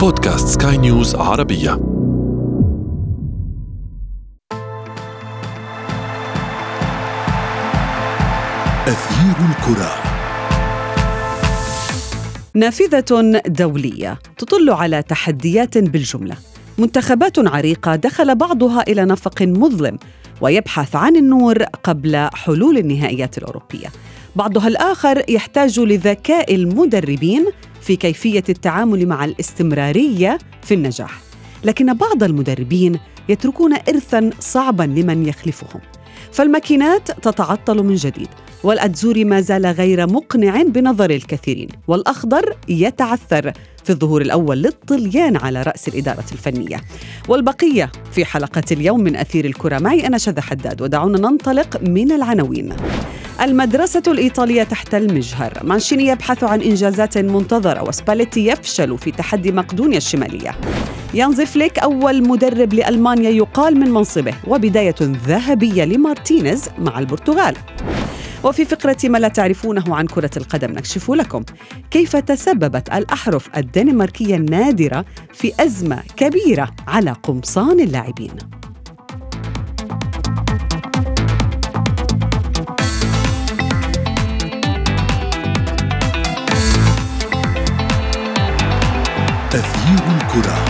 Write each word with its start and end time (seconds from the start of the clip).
بودكاست 0.00 0.62
سكاي 0.62 0.76
نيوز 0.76 1.14
عربية. 1.14 1.72
أثير 8.86 9.36
الكرة. 9.50 9.92
نافذة 12.54 13.40
دولية 13.46 14.18
تطل 14.38 14.70
على 14.70 15.02
تحديات 15.02 15.78
بالجملة. 15.78 16.36
منتخبات 16.78 17.38
عريقة 17.38 17.96
دخل 17.96 18.34
بعضها 18.34 18.82
إلى 18.82 19.04
نفق 19.04 19.42
مظلم 19.42 19.98
ويبحث 20.40 20.96
عن 20.96 21.16
النور 21.16 21.62
قبل 21.62 22.28
حلول 22.34 22.78
النهائيات 22.78 23.38
الأوروبية. 23.38 23.88
بعضها 24.36 24.68
الآخر 24.68 25.22
يحتاج 25.28 25.80
لذكاء 25.80 26.54
المدربين 26.54 27.46
في 27.88 27.96
كيفية 27.96 28.44
التعامل 28.48 29.06
مع 29.06 29.24
الاستمرارية 29.24 30.38
في 30.62 30.74
النجاح. 30.74 31.20
لكن 31.64 31.94
بعض 31.94 32.22
المدربين 32.22 32.98
يتركون 33.28 33.72
إرثاً 33.88 34.30
صعباً 34.40 34.82
لمن 34.82 35.26
يخلفهم. 35.26 35.80
فالماكينات 36.32 37.10
تتعطل 37.10 37.82
من 37.82 37.94
جديد 37.94 38.28
والأتزوري 38.64 39.24
ما 39.24 39.40
زال 39.40 39.66
غير 39.66 40.06
مقنع 40.06 40.62
بنظر 40.62 41.10
الكثيرين. 41.10 41.68
والأخضر 41.88 42.56
يتعثر 42.68 43.52
في 43.84 43.90
الظهور 43.90 44.22
الأول 44.22 44.62
للطليان 44.62 45.36
على 45.36 45.62
رأس 45.62 45.88
الإدارة 45.88 46.24
الفنية. 46.32 46.80
والبقية 47.28 47.92
في 48.12 48.24
حلقة 48.24 48.64
اليوم 48.72 49.00
من 49.00 49.16
أثير 49.16 49.44
الكرة. 49.44 49.78
معي 49.78 50.06
أنا 50.06 50.18
شذى 50.18 50.40
حداد 50.40 50.82
ودعونا 50.82 51.18
ننطلق 51.18 51.80
من 51.82 52.12
العناوين. 52.12 52.76
المدرسة 53.40 54.02
الإيطالية 54.06 54.62
تحت 54.62 54.94
المجهر. 54.94 55.52
مانشيني 55.64 56.06
يبحث 56.06 56.44
عن 56.44 56.60
إنجازات 56.60 57.18
منتظرة 57.18 57.88
وسباليتي 57.88 58.46
يفشل 58.46 58.98
في 58.98 59.10
تحدي 59.10 59.52
مقدونيا 59.52 59.96
الشمالية. 59.96 60.54
هانزي 61.14 61.46
فليك 61.46 61.78
أول 61.78 62.28
مدرب 62.28 62.74
لألمانيا 62.74 63.30
يقال 63.30 63.80
من 63.80 63.90
منصبه 63.90 64.34
وبداية 64.46 64.94
ذهبية 65.00 65.84
لمارتينيز 65.84 66.68
مع 66.78 66.98
البرتغال. 66.98 67.56
وفي 68.44 68.64
فقرة 68.64 68.96
ما 69.04 69.18
لا 69.18 69.28
تعرفونه 69.28 69.96
عن 69.96 70.06
كرة 70.06 70.30
القدم 70.36 70.70
نكشف 70.70 71.10
لكم 71.10 71.42
كيف 71.90 72.16
تسببت 72.16 72.88
الأحرف 72.88 73.48
الدنماركية 73.56 74.36
النادرة 74.36 75.04
في 75.32 75.52
أزمة 75.60 76.02
كبيرة 76.16 76.70
على 76.88 77.12
قمصان 77.22 77.80
اللاعبين. 77.80 78.57
أثير 89.54 90.16
الكرة. 90.16 90.64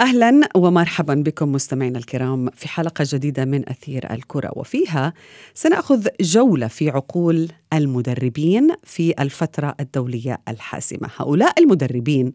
أهلا 0.00 0.48
ومرحبا 0.54 1.14
بكم 1.14 1.52
مستمعينا 1.52 1.98
الكرام 1.98 2.50
في 2.50 2.68
حلقة 2.68 3.04
جديدة 3.08 3.44
من 3.44 3.68
أثير 3.68 4.12
الكرة 4.12 4.50
وفيها 4.56 5.12
سنأخذ 5.54 6.06
جولة 6.20 6.66
في 6.66 6.90
عقول 6.90 7.48
المدربين 7.72 8.68
في 8.84 9.14
الفترة 9.22 9.74
الدولية 9.80 10.40
الحاسمة. 10.48 11.08
هؤلاء 11.16 11.60
المدربين 11.60 12.32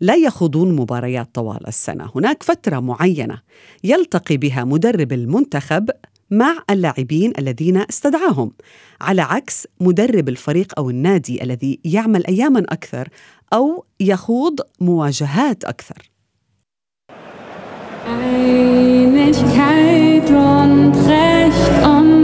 لا 0.00 0.14
يخوضون 0.14 0.76
مباريات 0.76 1.34
طوال 1.34 1.66
السنة. 1.66 2.10
هناك 2.16 2.42
فترة 2.42 2.80
معينة 2.80 3.38
يلتقي 3.84 4.36
بها 4.36 4.64
مدرب 4.64 5.12
المنتخب 5.12 5.90
مع 6.30 6.62
اللاعبين 6.70 7.32
الذين 7.38 7.76
استدعاهم. 7.76 8.52
على 9.00 9.22
عكس 9.22 9.66
مدرب 9.80 10.28
الفريق 10.28 10.72
أو 10.78 10.90
النادي 10.90 11.42
الذي 11.42 11.80
يعمل 11.84 12.26
اياما 12.26 12.64
أكثر 12.68 13.08
أو 13.52 13.84
يخوض 14.00 14.60
مواجهات 14.80 15.64
أكثر. 15.64 16.10
Einigkeit 19.20 20.30
und 20.30 20.94
Recht 21.08 21.86
und 21.86 22.19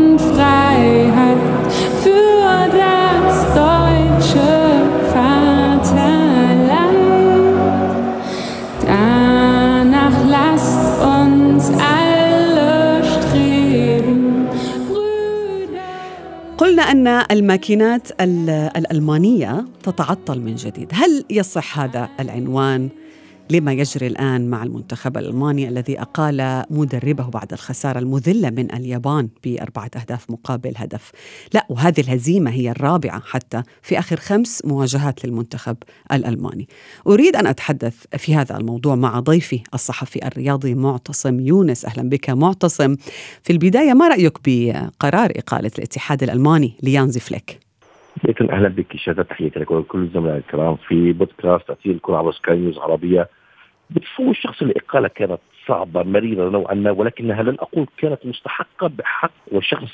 ان 17.07 17.27
الماكينات 17.31 18.09
ال- 18.21 18.51
الألمانية 18.77 19.65
تتعطل 19.83 20.41
من 20.41 20.55
جديد، 20.55 20.89
هل 20.93 21.25
يصح 21.31 21.79
هذا 21.79 22.09
العنوان؟ 22.21 22.89
لما 23.51 23.73
يجري 23.73 24.07
الآن 24.07 24.51
مع 24.51 24.63
المنتخب 24.63 25.19
الألماني 25.19 25.69
الذي 25.69 26.01
أقال 26.01 26.65
مدربه 26.71 27.31
بعد 27.31 27.53
الخسارة 27.53 27.99
المذلة 27.99 28.51
من 28.51 28.75
اليابان 28.75 29.29
بأربعة 29.45 29.91
أهداف 29.97 30.31
مقابل 30.31 30.73
هدف؟ 30.77 31.13
لا 31.55 31.67
وهذه 31.69 32.01
الهزيمة 32.01 32.51
هي 32.51 32.71
الرابعة 32.71 33.21
حتى 33.21 33.63
في 33.83 33.99
آخر 33.99 34.17
خمس 34.17 34.63
مواجهات 34.65 35.25
للمنتخب 35.25 35.77
الألماني. 36.13 36.69
أريد 37.07 37.37
أن 37.37 37.47
أتحدث 37.47 38.05
في 38.17 38.35
هذا 38.35 38.57
الموضوع 38.57 38.95
مع 38.95 39.21
ضيفي 39.21 39.63
الصحفي 39.75 40.27
الرياضي 40.27 40.75
معتصم 40.75 41.41
يونس، 41.41 41.85
أهلا 41.85 42.09
بك 42.09 42.31
معتصم. 42.31 42.97
في 43.43 43.53
البداية 43.53 43.93
ما 43.93 44.09
رأيك 44.09 44.39
بقرار 44.47 45.31
إقالة 45.37 45.71
الاتحاد 45.79 46.23
الألماني 46.23 46.73
لهانزي 46.83 47.21
فليك؟ 47.21 47.67
أهلا 48.53 48.69
بك 48.69 48.97
شهد 48.97 49.23
تحياتي 49.23 49.59
لك 49.59 49.71
ولكل 49.71 50.03
الزملاء 50.03 50.37
الكرام 50.37 50.77
في 50.89 51.13
بودكاست 51.13 51.69
تأثير 51.69 51.93
الكرة 51.93 52.17
على 52.17 52.33
سكاي 52.33 52.57
نيوز 52.57 52.79
عربية 52.79 53.29
بتصوري 53.91 54.31
الشخصي 54.31 54.63
الإقالة 54.63 55.09
كانت 55.09 55.39
صعبة 55.69 56.03
مريرة 56.03 56.51
نوعا 56.51 56.75
ما 56.75 56.91
ولكنها 56.91 57.43
لن 57.43 57.57
أقول 57.61 57.87
كانت 57.97 58.27
مستحقة 58.27 58.87
بحق 58.87 59.33
شخص 59.53 59.93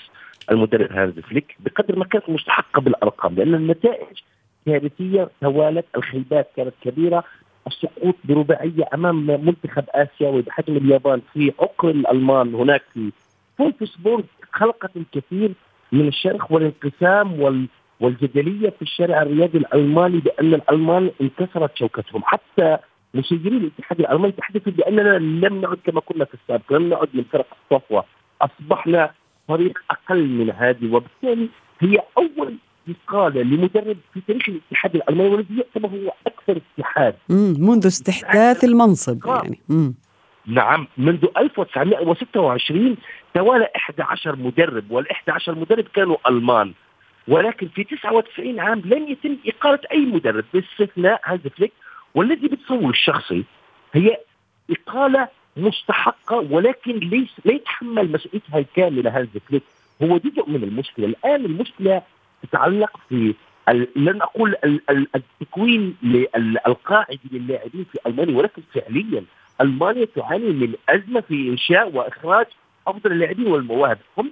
المدرب 0.51 0.93
هانز 0.93 1.19
فليك 1.19 1.57
بقدر 1.61 1.99
ما 1.99 2.05
كانت 2.05 2.31
مستحقة 2.31 2.81
بالأرقام 2.81 3.35
لأن 3.35 3.55
النتائج 3.55 4.19
كارثية 4.67 5.29
توالت 5.41 5.87
الخيبات 5.97 6.51
كانت 6.57 6.75
كبيرة 6.83 7.25
السقوط 7.67 8.15
برباعية 8.25 8.89
أمام 8.95 9.27
منتخب 9.27 9.85
آسيوي 9.91 10.43
بحجم 10.43 10.77
اليابان 10.77 11.21
في 11.33 11.53
عقر 11.61 11.79
دار 11.79 11.91
الألمان. 11.91 12.55
هناك 12.55 12.83
في 12.95 13.13
فولفسبورغ 13.59 14.23
خلقت 14.53 14.91
الكثير 14.97 15.53
من 15.93 16.09
الشرخ 16.09 16.53
والانقسام 16.53 17.41
وال 17.41 17.67
والجدلية 18.01 18.71
في 18.71 18.83
الشارع 18.83 19.23
الرياضي 19.23 19.59
الألماني 19.59 20.19
بأن 20.19 20.55
الألمان 20.55 21.11
انكسرت 21.21 21.77
شوكتهم. 21.77 22.23
حتى 22.25 22.79
مسيرين 23.15 23.57
الاتحاد 23.57 24.01
الألماني 24.01 24.29
يتحدثوا 24.29 24.73
بأننا 24.73 25.19
لم 25.19 25.61
نعد 25.61 25.79
كما 25.87 26.01
كنا 26.01 26.25
في 26.25 26.35
السابق 26.35 26.73
لم 26.73 26.89
نعد 26.89 27.09
من 27.15 27.25
فرق 27.33 27.47
الصفوة 27.73 28.05
أصبحنا 28.43 29.11
فريق 29.49 29.79
أقل 29.91 30.27
من 30.29 30.51
هذه 30.51 30.93
وبالتالي 30.95 31.49
هي 31.81 31.99
أول 32.19 32.55
اقاله 32.89 33.43
لمدرب 33.43 33.97
في 34.15 34.21
تاريخ 34.29 34.49
الاتحاد 34.49 34.95
الألماني 34.95 35.29
والذي 35.31 35.57
يعتبر 35.57 35.89
هو 35.89 36.13
أكثر 36.27 36.61
اتحاد. 36.79 37.15
منذ 37.59 37.87
استحداث 37.87 38.65
المنصب 38.65 39.27
يعني 39.27 39.61
مم. 39.69 39.95
نعم 40.47 40.87
منذ 40.99 41.25
1926 41.37 42.97
توالى 43.35 43.69
11 43.77 44.37
مدرب 44.37 44.91
وال 44.91 45.11
11 45.11 45.55
مدرب 45.55 45.85
كانوا 45.95 46.17
ألمان 46.29 46.73
ولكن 47.29 47.69
في 47.69 47.85
99 47.85 48.61
عام 48.61 48.83
لم 48.85 49.09
يتم 49.09 49.37
إقالة 49.47 49.79
أي 49.93 49.99
مدرب 50.07 50.45
باستثناء 50.55 51.21
هانز 51.25 51.41
فليك 51.57 51.73
والذي 52.15 52.49
بتصور 52.49 52.91
الشخصي 52.91 53.45
هي 53.93 54.17
إقالة 54.71 55.29
مستحقة 55.57 56.37
ولكن 56.37 56.93
ليس 56.99 57.31
لا 57.45 57.53
يتحمل 57.53 58.13
مسؤوليتها 58.13 58.59
الكاملة 58.59 59.19
هانز 59.19 59.29
فليك 59.49 59.63
هو 60.03 60.19
جزء 60.19 60.51
من 60.51 60.63
المشكلة. 60.65 61.07
الآن 61.07 61.45
المشكلة 61.45 62.03
تتعلق 62.43 62.97
في 63.09 63.35
لن 63.97 64.21
ال- 64.91 65.09
التكوين 65.17 65.97
القاعدي 66.67 67.21
للاعبين 67.33 67.85
في 67.93 67.99
ألمانيا 68.07 68.37
ولكن 68.39 68.63
فعليا 68.75 69.25
ألمانيا 69.61 70.05
تعاني 70.05 70.51
من 70.51 70.75
أزمة 70.89 71.21
في 71.21 71.49
إنشاء 71.49 71.91
وإخراج 71.97 72.47
أفضل 72.87 73.13
اللاعبين 73.13 73.47
والمواهب. 73.47 73.99
هم. 74.19 74.31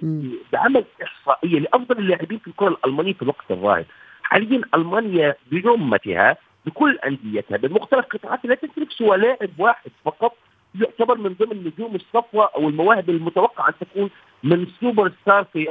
بعمل 0.53 0.85
إحصائية 1.03 1.59
لأفضل 1.59 1.97
اللاعبين 1.99 2.37
في 2.39 2.47
الكرة 2.47 2.67
الألمانية 2.69 3.13
في 3.13 3.21
الوقت 3.21 3.51
الراهن. 3.51 3.85
حاليا 4.23 4.61
ألمانيا 4.75 5.35
برمتها 5.51 6.37
بكل 6.65 6.99
أنديتها 7.05 7.57
بمختلف 7.57 8.05
قطاعاتها 8.05 8.49
لا 8.49 8.55
تمتلك 8.55 8.91
سوى 8.91 9.17
لاعب 9.17 9.49
واحد 9.57 9.91
فقط 10.05 10.35
يعتبر 10.75 11.17
من 11.17 11.33
ضمن 11.33 11.63
نجوم 11.63 11.95
الصفوة 11.95 12.49
أو 12.55 12.69
المواهب 12.69 13.09
المتوقع 13.09 13.67
أن 13.67 13.73
تكون 13.81 14.09
من 14.43 14.67
سوبر 14.81 15.11
ستار 15.21 15.43
في 15.43 15.65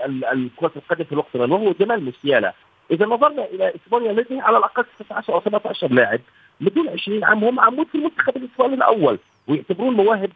كره 0.56 0.72
القدم 0.76 1.04
في 1.04 1.12
الوقت 1.12 1.34
الراهن 1.34 1.52
وهو 1.52 1.72
جمال 1.80 2.04
موسيالا. 2.04 2.54
إذا 2.90 3.06
نظرنا 3.06 3.44
إلى 3.44 3.72
إسبانيا 3.76 4.12
لديها 4.12 4.42
على 4.42 4.58
الأقل 4.58 4.84
16 5.04 5.34
أو 5.34 5.40
17 5.40 5.92
لاعب 5.92 6.20
بدون 6.60 6.88
20 6.88 7.24
عام 7.24 7.44
هم 7.44 7.60
عمود 7.60 7.86
في 7.86 7.94
المنتخب 7.94 8.36
الإسباني 8.36 8.74
الأول 8.74 9.18
ويعتبرون 9.48 9.94
مواهب 9.94 10.30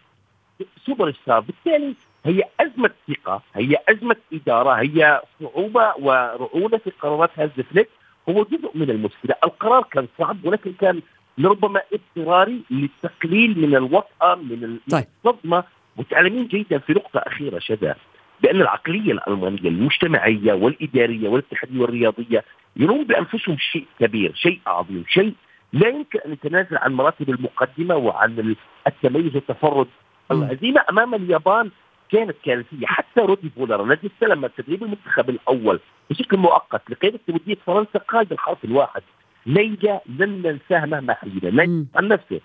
super 0.87 1.13
star. 1.13 1.41
بالتالي 1.41 1.95
هي 2.25 2.45
أزمة 2.61 2.91
ثقة 3.09 3.43
هي 3.55 3.77
أزمة 3.89 4.17
إدارة 4.33 4.73
هي 4.73 5.23
صعوبة 5.41 5.93
ورعونة 5.99 6.79
في 6.79 6.91
قرارات 6.91 7.31
هانز 7.39 7.61
فليك 7.71 7.89
هو 8.29 8.45
جزء 8.45 8.71
من 8.75 8.91
المشكلة 8.91 9.35
القرار 9.45 9.83
كان 9.83 10.09
صعب 10.19 10.45
ولكن 10.45 10.73
كان 10.73 11.03
لربما 11.39 11.81
اضطراري 11.93 12.61
للتقليل 12.71 13.59
من 13.59 13.75
الوطأة 13.77 14.35
من 14.35 14.79
طيب. 14.91 15.05
الصدمة 15.25 15.65
وتعلمين 15.97 16.47
جيدا 16.47 16.79
في 16.79 16.93
نقطة 16.93 17.19
أخيرة 17.19 17.59
شذا 17.59 17.97
بأن 18.43 18.61
العقلية 18.61 19.13
الألمانية 19.13 19.69
المجتمعية 19.69 20.53
والإدارية 20.53 21.29
والاتحادية 21.29 21.81
والرياضية 21.81 22.45
يرون 22.77 23.05
بأنفسهم 23.05 23.57
شيء 23.59 23.87
كبير 24.01 24.33
شيء 24.35 24.61
عظيم 24.67 25.05
شيء 25.09 25.35
لا 25.73 25.89
يمكن 25.89 26.19
أن 26.27 26.33
يتنازل 26.33 26.77
عن 26.77 26.93
مراتب 26.93 27.31
المقدمة 27.31 27.97
وعن 27.97 28.55
التميز 28.87 29.35
والتفرد. 29.35 29.87
الهزيمة 30.31 30.85
أمام 30.91 31.15
اليابان 31.15 31.71
كانت 32.13 32.37
كارثية. 32.45 32.87
حتى 32.87 33.21
رودي 33.21 33.51
فولر 33.57 33.85
الذي 33.85 34.11
استلم 34.15 34.47
تدريب 34.47 34.83
المنتخب 34.83 35.31
الأول 35.31 35.81
بشكل 36.11 36.37
مؤقت 36.37 36.83
لقيادة 36.91 37.21
ودية 37.29 37.57
فرنسا 37.67 37.99
قال 37.99 38.25
بالحرف 38.27 38.65
الواحد 38.65 39.03
ليلى 39.47 40.01
لن 40.19 40.43
ننساه 40.43 40.87
مهما 40.87 41.15
حيينا. 41.15 41.87
عن 41.95 42.09
نفسه 42.09 42.41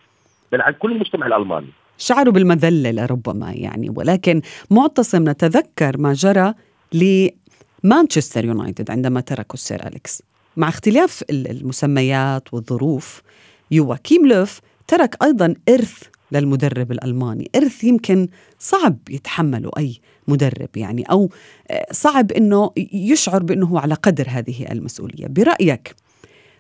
بل 0.52 0.62
عن 0.62 0.74
كل 0.74 0.92
المجتمع 0.92 1.28
الألماني. 1.28 1.68
شعروا 1.98 2.34
بالمذلة 2.34 2.92
لربما 2.92 3.52
يعني 3.52 3.90
ولكن 3.96 4.42
معتصم 4.72 5.30
نتذكر 5.30 5.98
ما 5.98 6.14
جرى 6.14 6.54
لمانشستر 6.94 8.46
يونايتد 8.46 8.92
عندما 8.92 9.22
تركوا 9.22 9.54
السير 9.54 9.88
أليكس. 9.88 10.24
مع 10.58 10.70
اختلاف 10.70 11.24
ال- 11.30 11.52
المسميات 11.52 12.54
والظروف 12.54 13.22
يواكيم 13.72 14.28
لوف 14.28 14.60
ترك 14.88 15.16
أيضا 15.24 15.56
إرث 15.70 16.04
للمدرب 16.32 16.92
الألماني. 16.92 17.50
إرث 17.56 17.84
يمكن 17.84 18.28
صعب 18.60 18.98
يتحمله 19.10 19.72
أي 19.78 19.98
مدرب 20.28 20.70
يعني 20.76 21.04
أو 21.04 21.30
آه، 21.72 21.86
صعب 21.92 22.32
أنه 22.32 22.72
يشعر 22.94 23.44
بأنه 23.44 23.66
هو 23.68 23.78
على 23.78 23.94
قدر 23.94 24.26
هذه 24.30 24.72
المسؤولية. 24.72 25.28
برأيك 25.28 25.96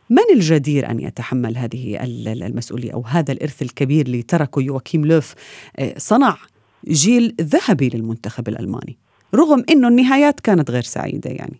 من 0.10 0.24
الجدير 0.36 0.92
أن 0.92 1.00
يتحمل 1.00 1.57
هذه 1.57 2.04
ال- 2.04 2.27
ال- 2.27 2.44
المسؤولية 2.44 2.94
أو 2.94 3.01
هذا 3.01 3.31
الإرث 3.31 3.62
الكبير 3.62 4.06
اللي 4.06 4.21
تركه 4.21 4.62
يواكيم 4.62 5.06
لوف 5.06 5.33
آه، 5.77 5.94
صنع 5.98 6.38
جيل 6.88 7.36
ذهبي 7.42 7.89
للمنتخب 7.89 8.48
الألماني 8.48 8.98
رغم 9.36 9.63
أنه 9.69 9.88
النهايات 9.88 10.39
كانت 10.39 10.71
غير 10.71 10.81
سعيدة 10.81 11.30
يعني؟ 11.30 11.60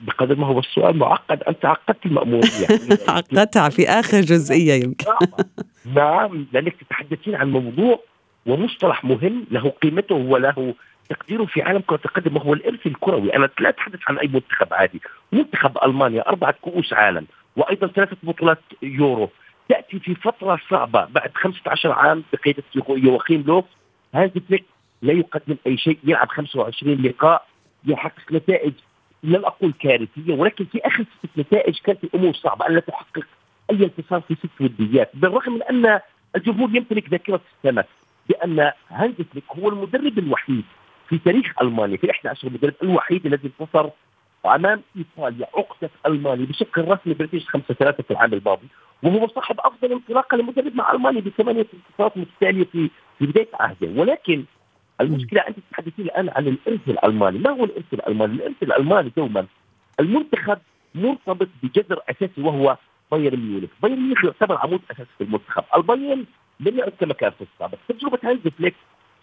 بقدر 0.00 0.34
ما 0.36 0.46
هو 0.46 0.58
السؤال 0.58 0.96
معقد. 0.96 1.42
أنت 1.42 1.64
عقدت 1.64 2.06
المأمورية. 2.06 2.66
عقدتها 3.08 3.68
في 3.68 3.88
آخر 3.88 4.20
جزئية 4.20 4.84
يمكن. 4.84 5.06
نعم 5.94 6.46
لأنك 6.52 6.76
تتحدثين 6.76 7.34
عن 7.34 7.50
موضوع 7.50 8.00
ومصطلح 8.46 9.04
مهم 9.04 9.46
له 9.50 9.68
قيمته 9.68 10.14
وله 10.14 10.74
تقديره 11.08 11.44
في 11.44 11.62
عالم 11.62 11.80
كرة 11.86 12.00
القدم 12.04 12.36
وهو 12.36 12.54
الإرث 12.54 12.86
الكروي. 12.86 13.36
أنا 13.36 13.48
لا 13.60 13.68
أتحدث 13.68 14.00
عن 14.08 14.18
أي 14.18 14.28
منتخب 14.28 14.74
عادي. 14.74 15.00
منتخب 15.32 15.78
ألمانيا 15.84 16.28
أربعة 16.28 16.54
كؤوس 16.60 16.92
عالم 16.92 17.26
وأيضا 17.56 17.86
ثلاثة 17.86 18.16
بطولات 18.22 18.58
يورو. 18.82 19.30
تأتي 19.68 19.98
في 19.98 20.14
فترة 20.14 20.60
صعبة 20.70 21.04
بعد 21.04 21.30
15 21.34 21.92
عام 21.92 22.24
بقيادة 22.32 22.62
يواخيم 22.88 23.44
لوف. 23.46 23.64
هذا 24.14 24.32
فليك 24.48 24.64
لا 25.02 25.12
يقدم 25.12 25.56
أي 25.66 25.76
شيء 25.76 25.98
يلعب 26.04 26.28
25 26.28 27.02
لقاء 27.02 27.46
يحقق 27.86 28.32
نتائج 28.32 28.72
لن 29.22 29.44
أقول 29.44 29.72
كارثية 29.80 30.34
ولكن 30.34 30.64
في 30.64 30.78
آخر 30.86 31.04
ست 31.18 31.38
نتائج 31.38 31.78
كانت 31.84 32.04
الأمور 32.04 32.34
صعبة. 32.34 32.66
ألا 32.66 32.80
تحقق 32.80 33.26
أي 33.70 33.84
انتصار 33.84 34.20
في 34.20 34.34
ست 34.34 34.60
وديات 34.60 35.10
بالرغم 35.14 35.52
من 35.52 35.62
أن 35.62 36.00
الجمهور 36.36 36.76
يمتلك 36.76 37.10
ذاكرة 37.10 37.40
السمك 37.56 37.86
بأن 38.28 38.72
هانز 38.88 39.14
فليك 39.14 39.44
هو 39.58 39.68
المدرب 39.68 40.18
الوحيد 40.18 40.64
في 41.08 41.18
تاريخ 41.18 41.52
ألمانيا 41.62 41.96
في 41.96 42.10
11 42.10 42.48
المدرب 42.48 42.74
الوحيد 42.82 43.26
الذي 43.26 43.50
انتصر 43.60 43.90
أمام 44.46 44.82
إيطاليا 44.96 45.46
عقدة 45.54 45.90
ألمانيا 46.06 46.46
بشكل 46.46 46.88
رسمي 46.88 47.14
بريتش 47.14 47.48
5 47.48 47.74
3 47.74 48.02
في 48.02 48.10
العام 48.10 48.34
الماضي 48.34 48.66
وهو 49.02 49.28
صاحب 49.28 49.60
أفضل 49.60 49.92
انطلاقة 49.92 50.36
لمدرب 50.36 50.74
مع 50.74 50.92
ألمانيا 50.92 51.20
بثمانية 51.20 51.66
انتصارات 51.74 52.16
متتالية 52.16 52.64
في 52.64 52.90
في 53.18 53.26
بداية 53.26 53.48
عهده 53.54 54.00
ولكن 54.00 54.44
المشكلة 55.00 55.40
انت 55.40 55.56
تتحدثين 55.70 56.04
الآن 56.04 56.28
عن 56.28 56.46
الإرث 56.46 56.88
الألماني، 56.88 57.38
ما 57.38 57.50
هو 57.50 57.64
الإرث 57.64 57.94
الألماني؟ 57.94 58.34
الإرث 58.34 58.62
الألماني 58.62 59.12
دوما 59.16 59.46
المنتخب 60.00 60.58
مرتبط 60.94 61.48
بجذر 61.62 62.00
أساسي 62.10 62.42
وهو 62.42 62.76
بايرن 63.12 63.40
ميونخ، 63.40 63.70
بايرن 63.82 64.00
ميونخ 64.00 64.24
يعتبر 64.24 64.56
عمود 64.56 64.80
أساسي 64.90 65.08
في 65.18 65.24
المنتخب، 65.24 65.64
البايرن 65.76 66.24
لم 66.60 66.78
يعد 66.78 66.92
كما 67.00 67.14
كان 67.14 67.30
في 67.30 67.44
السابق، 67.54 67.78
تجربة 67.88 68.18
هانز 68.24 68.48
فليك 68.58 68.74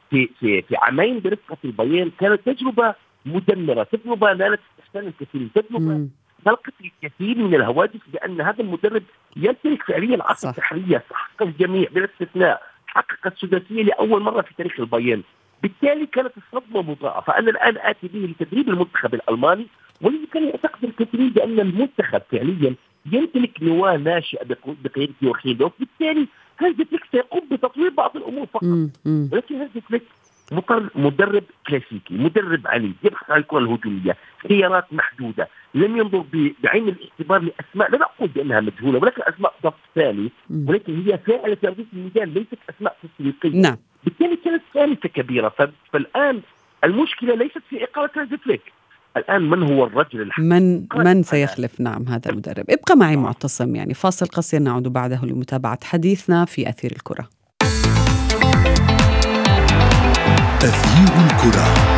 في 0.10 0.30
في 0.40 0.62
في 0.62 0.76
عامين 0.76 1.20
برفقة 1.20 1.58
البايرن 1.66 2.12
كانت 2.20 2.50
تجربة 2.50 2.96
مدمرة، 3.26 3.84
تجربة 3.84 4.34
نالت 4.34 4.60
استحسان 4.80 5.08
الكثيرين، 5.08 5.50
تجربة. 5.56 6.08
خلقت 6.46 6.74
الكثير 6.82 7.38
من 7.38 7.56
الهواجس 7.56 8.00
بأن 8.14 8.42
هذا 8.42 8.62
المدرب 8.62 9.04
يمتلك 9.36 9.84
فعليا 9.84 10.34
عصا. 10.34 10.52
سحريه 10.52 11.04
تحقق 11.10 11.42
الجميع 11.42 11.90
بلا 11.92 12.06
استثناء 12.06 12.62
حقق 12.88 13.28
السداسية 13.28 13.84
لأول 13.84 14.22
مرة 14.22 14.42
في 14.42 14.54
تاريخ 14.58 14.80
البايرن. 14.80 15.24
بالتالي 15.64 16.06
كانت 16.06 16.32
الصدمة 16.38 16.82
مضاعفة. 16.82 17.38
أنا 17.38 17.50
الآن 17.50 17.78
آتي 17.78 18.08
به 18.08 18.20
لتدريب 18.20 18.70
المنتخب 18.70 19.14
الألماني 19.14 19.68
والذي 20.02 20.28
كان 20.34 20.44
يعتقد 20.44 20.84
الكثيرين 20.84 21.30
بأن 21.30 21.60
المنتخب 21.60 22.22
فعليا 22.32 22.76
يمتلك 23.12 23.64
نواة 23.64 23.98
ناشئة 23.98 24.46
بقيادة 24.84 25.14
يواخيم 25.22 25.58
لوف 25.58 25.72
بالتالي 25.80 26.28
هانز 26.60 26.76
فليك 26.76 27.04
سيقوم 27.12 27.42
بتطوير 27.52 27.90
بعض 27.90 28.18
الأمور 28.18 28.46
فقط. 28.46 28.64
ولكن 29.34 29.56
هانز 29.56 29.72
فليك 29.90 30.04
مدرب 30.96 31.44
كلاسيكي 31.68 32.14
مدرب 32.14 32.68
عنيد 32.68 32.94
يبحث 33.04 33.32
عن 33.32 33.40
الكرة 33.40 33.60
الهجومية 33.60 34.18
خيارات 34.50 34.94
محدودة 34.94 35.48
لم 35.76 35.98
ينظر 35.98 36.26
بعين 36.64 36.88
الاعتبار 36.90 37.40
لأسماء 37.42 37.92
لا 37.92 37.98
نقول 37.98 38.30
بأنها 38.30 38.62
مجهولة 38.62 39.00
ولكن 39.00 39.22
أسماء 39.22 39.54
صف 39.64 39.74
ثاني. 39.96 40.32
ولكن 40.70 41.04
هي 41.06 41.18
فاعله 41.18 41.56
في 41.56 41.68
ارضيه 41.68 41.86
الميدان 41.94 42.30
ليست 42.30 42.58
أسماء 42.70 42.98
تسويقية. 43.04 43.62
نعم. 43.62 43.78
بالتالي 44.04 44.36
كانت 44.36 44.62
كارثه 44.74 45.10
كبيرة 45.10 45.54
فالآن 45.94 46.42
المشكلة 46.84 47.36
ليست 47.36 47.62
في 47.70 47.84
إقالة 47.84 48.10
هانز 48.16 48.34
فليك 48.34 48.62
الآن 49.18 49.50
من 49.50 49.64
هو 49.64 49.86
الرجل 49.86 50.22
الحقيقي 50.22 50.50
من 50.50 50.86
من 50.96 51.24
سيخلف؟ 51.24 51.82
نعم 51.82 52.08
هذا 52.08 52.32
المدرب. 52.32 52.66
ابقى 52.70 52.96
معي 52.96 53.16
معتصم 53.16 53.76
يعني. 53.76 53.94
فاصل 53.94 54.26
قصير 54.26 54.60
نعود 54.60 54.88
بعده 54.88 55.20
لمتابعة 55.24 55.80
حديثنا 55.84 56.46
في 56.46 56.70
أثير 56.70 56.92
الكرة. 56.92 57.30
أثير 60.62 61.26
الكرة. 61.26 61.95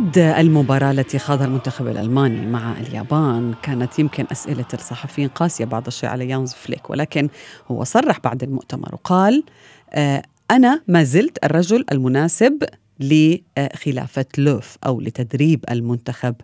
بعد 0.00 0.18
المباراة 0.18 0.90
التي 0.90 1.18
خاضها 1.18 1.46
المنتخب 1.46 1.86
الألماني 1.86 2.46
مع 2.46 2.72
اليابان 2.72 3.54
كانت 3.62 3.98
يمكن 3.98 4.26
أسئلة 4.32 4.64
الصحفيين 4.74 5.28
قاسية 5.28 5.64
بعض 5.64 5.86
الشيء 5.86 6.08
على 6.08 6.28
يانز 6.28 6.52
فليك 6.52 6.90
ولكن 6.90 7.28
هو 7.70 7.84
صرح 7.84 8.20
بعد 8.20 8.42
المؤتمر 8.42 8.94
وقال 8.94 9.44
آه 9.90 10.22
أنا 10.50 10.82
ما 10.88 11.04
زلت 11.04 11.44
الرجل 11.44 11.84
المناسب 11.92 12.64
لخلافة 13.00 14.26
لوف 14.38 14.76
أو 14.86 15.00
لتدريب 15.00 15.64
المنتخب 15.70 16.34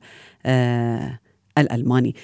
آه 0.47 1.19
الألماني. 1.59 2.15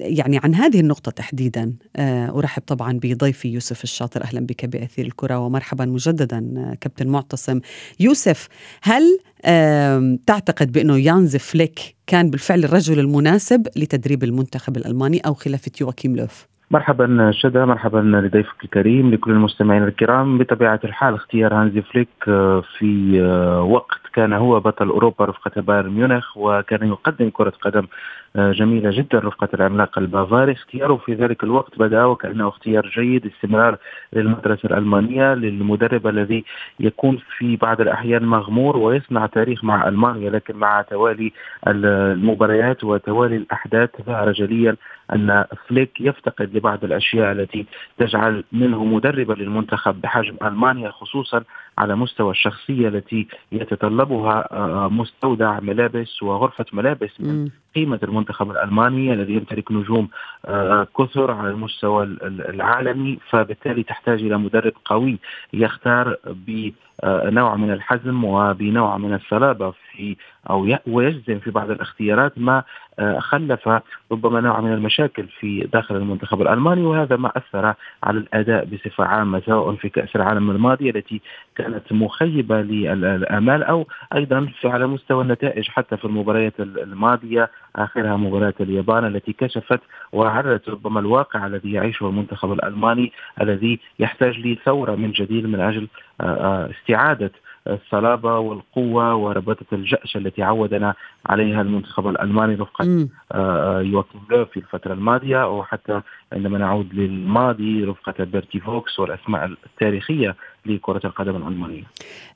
يعني 0.00 0.40
عن 0.44 0.54
هذه 0.54 0.80
النقطة 0.80 1.10
تحديدا 1.10 1.72
آه 1.96 2.38
أرحب 2.38 2.62
طبعا 2.62 2.98
بضيفي 3.02 3.48
يوسف 3.48 3.84
الشاطر 3.84 4.22
أهلا 4.22 4.40
بك 4.40 4.64
بأثير 4.64 5.06
الكرة 5.06 5.38
ومرحبا 5.38 5.84
مجددا 5.84 6.54
آه، 6.56 6.74
كابتن 6.80 7.08
معتصم. 7.08 7.60
يوسف 8.00 8.48
هل 8.82 9.02
تعتقد 10.26 10.72
بأنه 10.72 10.98
يانز 10.98 11.36
فليك 11.36 11.94
كان 12.06 12.30
بالفعل 12.30 12.64
الرجل 12.64 12.98
المناسب 12.98 13.66
لتدريب 13.76 14.24
المنتخب 14.24 14.76
الألماني 14.76 15.20
أو 15.26 15.34
خلافة 15.34 15.72
يواكيم 15.80 16.16
لوف؟ 16.16 16.46
مرحبا 16.70 17.30
شدا 17.34 17.64
مرحبا 17.64 17.98
لضيفك 17.98 18.64
الكريم 18.64 19.14
لكل 19.14 19.30
المستمعين 19.30 19.84
الكرام. 19.84 20.38
بطبيعة 20.38 20.80
الحال 20.84 21.14
اختيار 21.14 21.54
هانزي 21.54 21.82
فليك 21.82 22.08
آه، 22.28 22.62
في 22.78 23.20
وقت 23.68 24.00
كان 24.14 24.32
هو 24.32 24.60
بطل 24.60 24.88
أوروبا 24.88 25.24
رفقة 25.24 25.60
بايرن 25.60 25.90
ميونخ 25.90 26.36
وكان 26.36 26.88
يقدم 26.88 27.30
كرة 27.30 27.52
قدم 27.62 27.86
آه، 28.36 28.52
جميلة 28.52 28.90
جدا 28.90 29.18
رفقة 29.18 29.48
العملاق 29.54 29.98
البافاري. 29.98 30.52
اختياره 30.52 30.96
في 30.96 31.14
ذلك 31.14 31.44
الوقت 31.44 31.78
بدأ 31.78 32.04
وكأنه 32.04 32.48
اختيار 32.48 32.86
جيد 32.86 33.26
استمرار 33.26 33.76
للمدرسة 34.12 34.66
الألمانية 34.66 35.34
للمدرب 35.34 36.06
الذي 36.06 36.44
يكون 36.80 37.18
في 37.38 37.56
بعض 37.56 37.80
الأحيان 37.80 38.24
مغمور 38.24 38.76
ويصنع 38.76 39.26
تاريخ 39.26 39.64
مع 39.64 39.88
ألمانيا 39.88 40.30
لكن 40.30 40.56
مع 40.56 40.82
توالي 40.82 41.32
المباريات 41.66 42.84
وتوالي 42.84 43.36
الأحداث 43.36 43.90
ظهر 44.06 44.32
جليا 44.32 44.76
أن 45.12 45.44
فليك 45.68 46.00
يفتقد 46.00 46.56
لبعض 46.56 46.84
الأشياء 46.84 47.32
التي 47.32 47.66
تجعل 47.98 48.44
منه 48.52 48.84
مدربا 48.84 49.32
للمنتخب 49.32 50.00
بحجم 50.00 50.36
ألمانيا 50.42 50.90
خصوصا 50.90 51.44
على 51.78 51.96
مستوى 51.96 52.30
الشخصية 52.30 52.88
التي 52.88 53.26
يتطلبها 53.52 54.03
آه، 54.12 54.88
مستودع 54.88 55.60
ملابس 55.60 56.22
وغرفة 56.22 56.64
ملابس 56.72 57.20
من 57.20 57.50
قيمة 57.74 58.00
المنتخب 58.02 58.50
الألماني 58.50 59.12
الذي 59.12 59.32
يمتلك 59.32 59.72
نجوم 59.72 60.08
آه، 60.44 60.86
كثر 60.98 61.30
على 61.30 61.50
المستوى 61.50 62.04
العالمي 62.24 63.18
فبالتالي 63.30 63.82
تحتاج 63.82 64.22
إلى 64.22 64.38
مدرب 64.38 64.72
قوي 64.84 65.18
يختار 65.52 66.16
بنوع 67.02 67.56
من 67.56 67.70
الحزم 67.70 68.24
وبنوع 68.24 68.96
من 68.96 69.14
الصلابة 69.14 69.70
في 69.70 70.16
أو 70.50 70.76
ويجزم 70.86 71.38
في 71.38 71.50
بعض 71.50 71.70
الاختيارات 71.70 72.32
ما 72.36 72.62
آه، 72.98 73.18
خلف 73.18 73.68
ربما 74.12 74.40
نوع 74.40 74.60
من 74.60 74.72
المشاكل 74.72 75.26
في 75.40 75.68
داخل 75.72 75.96
المنتخب 75.96 76.42
الألماني 76.42 76.82
وهذا 76.82 77.16
ما 77.16 77.32
أثر 77.36 77.74
على 78.02 78.18
الأداء 78.18 78.64
بصفة 78.64 79.04
عامة 79.04 79.42
سواء 79.46 79.74
في 79.74 79.88
كأس 79.88 80.16
العالم 80.16 80.50
الماضية 80.50 80.90
التي 80.90 81.20
كانت 81.56 81.92
مخيبة 81.92 82.62
للآمال 82.62 83.62
أو 83.62 83.86
أيضا 84.14 84.48
على 84.64 84.86
مستوى 84.86 85.22
النتائج 85.22 85.68
حتى 85.68 85.96
في 85.96 86.04
المباريات 86.04 86.60
الماضية 86.60 87.50
آخرها 87.76 88.16
مباراة 88.16 88.54
اليابان 88.60 89.04
التي 89.04 89.32
كشفت 89.32 89.80
وعرت 90.12 90.68
ربما 90.68 91.00
الواقع 91.00 91.46
الذي 91.46 91.72
يعيشه 91.72 92.08
المنتخب 92.08 92.52
الألماني 92.52 93.12
الذي 93.40 93.80
يحتاج 93.98 94.38
لثورة 94.38 94.94
من 94.94 95.12
جديد 95.12 95.46
من 95.46 95.60
أجل 95.60 95.88
آه، 96.90 96.96
آه، 96.96 97.04
استعادة 97.04 97.32
الصلابة 97.66 98.38
والقوة 98.38 99.14
وربطة 99.14 99.66
الجأش 99.72 100.16
التي 100.16 100.42
عودنا 100.42 100.94
عليها 101.26 101.62
المنتخب 101.62 102.08
الألماني 102.08 102.54
رفقة 102.54 103.08
آه، 103.32 103.80
يواكيم 103.80 104.20
في 104.44 104.56
الفترة 104.56 104.92
الماضية 104.92 105.58
وحتى 105.58 106.00
عندما 106.34 106.58
نعود 106.58 106.94
للماضي 106.94 107.84
رفقة 107.84 108.24
بيرتي 108.24 108.60
فوكس 108.60 108.98
والأسماء 108.98 109.44
التاريخية 109.44 110.36
لكرة 110.66 111.00
القدم 111.04 111.36
الألمانية 111.36 111.82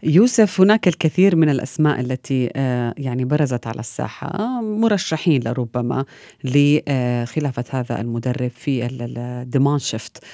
يوسف 0.02 0.61
هناك 0.61 0.88
الكثير 0.88 1.37
من 1.37 1.49
الأسماء 1.49 2.00
التي 2.00 2.50
آه، 2.57 2.95
يعني 2.99 3.25
برزت 3.25 3.67
على 3.67 3.81
الساحة 3.81 4.61
مرشحين 4.62 5.43
لربما 5.45 6.05
لخلافة 6.45 7.64
هذا 7.71 8.00
المدرب 8.00 8.50
في 8.50 8.87
الديمان 8.87 9.78
شيفت. 9.78 10.25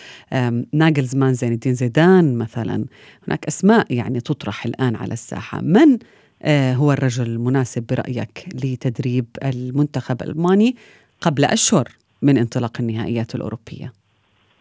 ناجلزمان 0.73 1.35
زين 1.35 1.53
الدين 1.53 1.75
زيدان 1.75 2.39
مثلا. 2.39 2.85
هناك 3.29 3.47
أسماء 3.47 3.87
يعني 3.93 4.21
تطرح 4.21 4.67
الآن 4.67 4.97
على 4.97 5.13
الساحة. 5.13 5.61
من 5.61 5.99
آه، 6.43 6.75
هو 6.75 6.93
الرجل 6.93 7.27
المناسب 7.27 7.83
برأيك 7.87 8.45
لتدريب 8.55 9.27
المنتخب 9.45 10.23
الألماني 10.23 10.77
قبل 11.21 11.45
أشهر؟ 11.45 11.89
من 12.25 12.39
انطلاق 12.39 12.73
النهائيات 12.81 13.35
الأوروبية؟ 13.35 13.93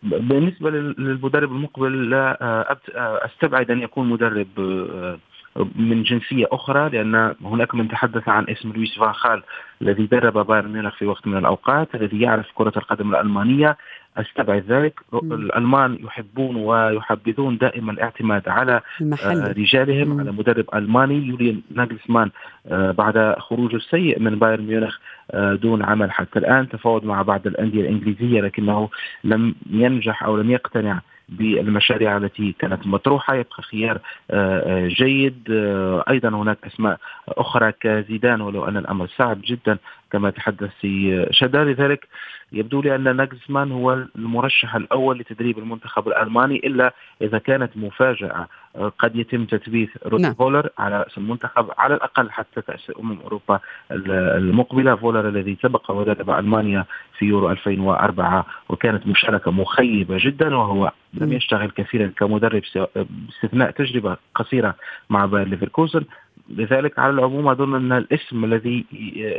بالنسبة 0.03 0.70
للمدرب 0.70 1.51
المقبل 1.51 2.10
لا 2.10 2.38
آه، 2.41 2.77
آه، 2.96 3.25
أستبعد 3.25 3.72
أن 3.72 3.82
يكون 3.82 4.10
مدرب 4.10 4.48
آه، 4.60 5.17
من 5.75 6.03
جنسية 6.03 6.46
أخرى 6.51 6.89
لأن 6.89 7.36
هناك 7.43 7.75
من 7.75 7.88
تحدث 7.88 8.29
عن 8.29 8.46
اسم 8.50 8.72
لويس 8.72 8.98
فان 9.00 9.13
خال 9.13 9.43
الذي 9.82 10.05
درب 10.05 10.48
بايرن 10.48 10.74
ميونخ 10.74 10.96
في 10.96 11.05
وقت 11.05 11.27
من 11.27 11.38
الأوقات 11.38 11.96
الذي 11.96 12.22
يعرف 12.22 12.46
كرة 12.55 12.74
القدم 12.77 13.10
الألمانية 13.15 13.77
أستبعد 14.17 14.63
ذلك 14.67 15.00
مم. 15.13 15.34
الألمان 15.34 15.98
يحبون 16.03 16.55
ويحبذون 16.55 17.58
دائما 17.58 17.91
الاعتماد 17.91 18.50
على 18.50 18.82
المحل. 19.01 19.58
رجالهم 19.58 20.08
مم. 20.08 20.20
على 20.20 20.32
مدرب 20.32 20.65
ألماني 20.75 21.27
يوليان 21.27 21.62
ناجلسمان 21.75 22.29
بعد 22.72 23.36
خروجه 23.39 23.75
السيء 23.75 24.20
من 24.20 24.39
بايرن 24.39 24.65
ميونخ 24.65 24.98
دون 25.36 25.84
عمل. 25.84 26.12
حتى 26.12 26.40
الآن 26.40 26.70
تفاوض 26.70 27.04
مع 27.06 27.22
بعض 27.22 27.48
الأندية 27.48 27.82
الإنجليزية 27.82 28.42
لكنه 28.42 28.90
لم 29.24 29.56
ينجح 29.70 30.24
أو 30.24 30.38
لم 30.38 30.52
يقتنع 30.52 31.02
بالمشاريع 31.30 32.18
التي 32.18 32.56
كانت 32.60 32.88
مطروحة. 32.88 33.36
يبقى 33.36 33.63
خيار 33.63 34.00
آه، 34.32 34.86
آه، 34.86 34.88
جيد. 34.88 35.44
أيضا 36.10 36.30
هناك 36.30 36.58
أسماء 36.68 36.98
أخرى 37.30 37.72
كزيدان 37.72 38.42
ولو 38.42 38.66
أن 38.66 38.78
الأمر 38.78 39.08
صعب 39.08 39.42
جدا 39.46 39.78
كما 40.13 40.29
تحدث 40.29 40.70
رشدا 40.82 41.63
لذلك 41.63 42.08
يبدو 42.51 42.82
لي 42.82 42.96
أن 42.96 43.15
ناجلزمان 43.16 43.72
هو 43.72 43.93
المرشح 44.15 44.75
الأول 44.75 45.20
لتدريب 45.20 45.58
المنتخب 45.60 46.08
الألماني 46.08 46.55
إلا 46.55 46.93
إذا 47.22 47.38
كانت 47.38 47.77
مفاجأة. 47.77 48.48
قد 49.00 49.15
يتم 49.15 49.46
تثبيت 49.46 49.89
رودي 50.06 50.24
نعم. 50.24 50.34
فولر 50.34 50.70
على 50.77 51.05
المنتخب 51.17 51.67
على 51.77 51.96
الأقل 51.96 52.32
حتى 52.32 52.62
كأس 52.62 52.91
أمم 53.00 53.17
أوروبا 53.24 53.60
المقبلة. 53.91 54.96
فولر 54.96 55.29
الذي 55.29 55.58
سبق 55.62 55.91
ودرب 55.91 56.29
ألمانيا 56.29 56.86
في 57.17 57.25
يورو 57.25 57.51
2004 57.51 58.46
وكانت 58.70 59.08
مشاركة 59.08 59.51
مخيبة 59.51 60.17
جدا 60.20 60.55
وهو 60.55 60.91
لم 61.13 61.34
يشتغل 61.34 61.72
كثيرا 61.72 62.08
كمدرب 62.17 62.62
باستثناء 62.96 63.72
تجربة 63.72 64.17
قصيرة 64.36 64.75
مع 65.10 65.25
باير 65.25 65.48
ليفركوزن. 65.48 66.03
لذلك 66.50 67.00
على 67.00 67.14
العموم 67.14 67.48
اظن 67.48 67.76
ان 67.76 67.92
الاسم 67.98 68.46
الذي 68.46 68.86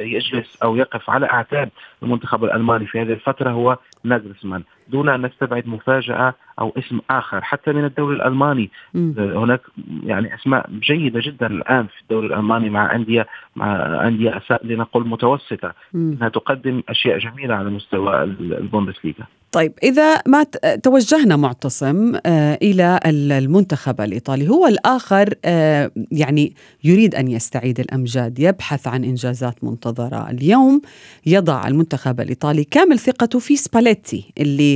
يجلس 0.01 0.57
أو 0.63 0.77
يقف 0.77 1.11
على 1.11 1.27
أعتاب 1.27 1.71
المنتخب 2.03 2.45
الألماني 2.45 2.87
في 2.87 3.01
هذه 3.01 3.13
الفترة 3.13 3.51
هو 3.51 3.79
ناجلسمان. 4.05 4.63
دون 4.89 5.09
أن 5.09 5.27
نستبعد 5.27 5.67
مفاجأة 5.67 6.35
أو 6.61 6.73
اسم 6.79 7.01
آخر 7.11 7.41
حتى 7.41 7.73
من 7.73 7.85
الدوري 7.85 8.17
الألماني. 8.17 8.71
م. 8.95 9.13
هناك 9.19 9.61
يعني 10.05 10.35
أسماء 10.35 10.71
جيدة 10.81 11.21
جدا 11.21 11.47
الآن 11.47 11.87
في 11.87 12.03
الدوري 12.03 12.27
الألماني 12.27 12.71
مع 12.71 12.95
أندية 12.95 13.27
مع 13.57 13.77
أندية 14.09 14.43
لنقل 14.65 15.09
متوسطة. 15.09 15.75
م. 15.93 16.13
إنها 16.13 16.29
تقدم 16.29 16.83
أشياء 16.89 17.19
جميلة 17.19 17.55
على 17.55 17.71
مستوى 17.71 18.23
البوندسليغا. 18.25 19.25
طيب 19.53 19.73
إذا 19.83 20.23
ما 20.27 20.43
توجهنا 20.83 21.37
معتصم 21.37 22.15
آه، 22.27 22.59
إلى 22.63 23.01
المنتخب 23.07 24.01
الإيطالي. 24.01 24.49
هو 24.49 24.67
الآخر 24.67 25.35
آه، 25.45 25.91
يعني 26.13 26.55
يريد 26.85 27.15
أن 27.15 27.29
يستعيد 27.29 27.81
الأمجاد 27.81 28.39
يبحث 28.39 28.89
عن 28.89 29.05
إنجازات 29.05 29.65
منتظرة 29.65 30.31
اليوم. 30.31 30.83
يضع 31.27 31.67
المنتخب 31.69 32.21
الإيطالي 32.21 32.65
كامل 32.65 32.99
ثقته 32.99 33.39
في 33.39 33.57
سباليتي 33.57 34.33
اللي 34.41 34.74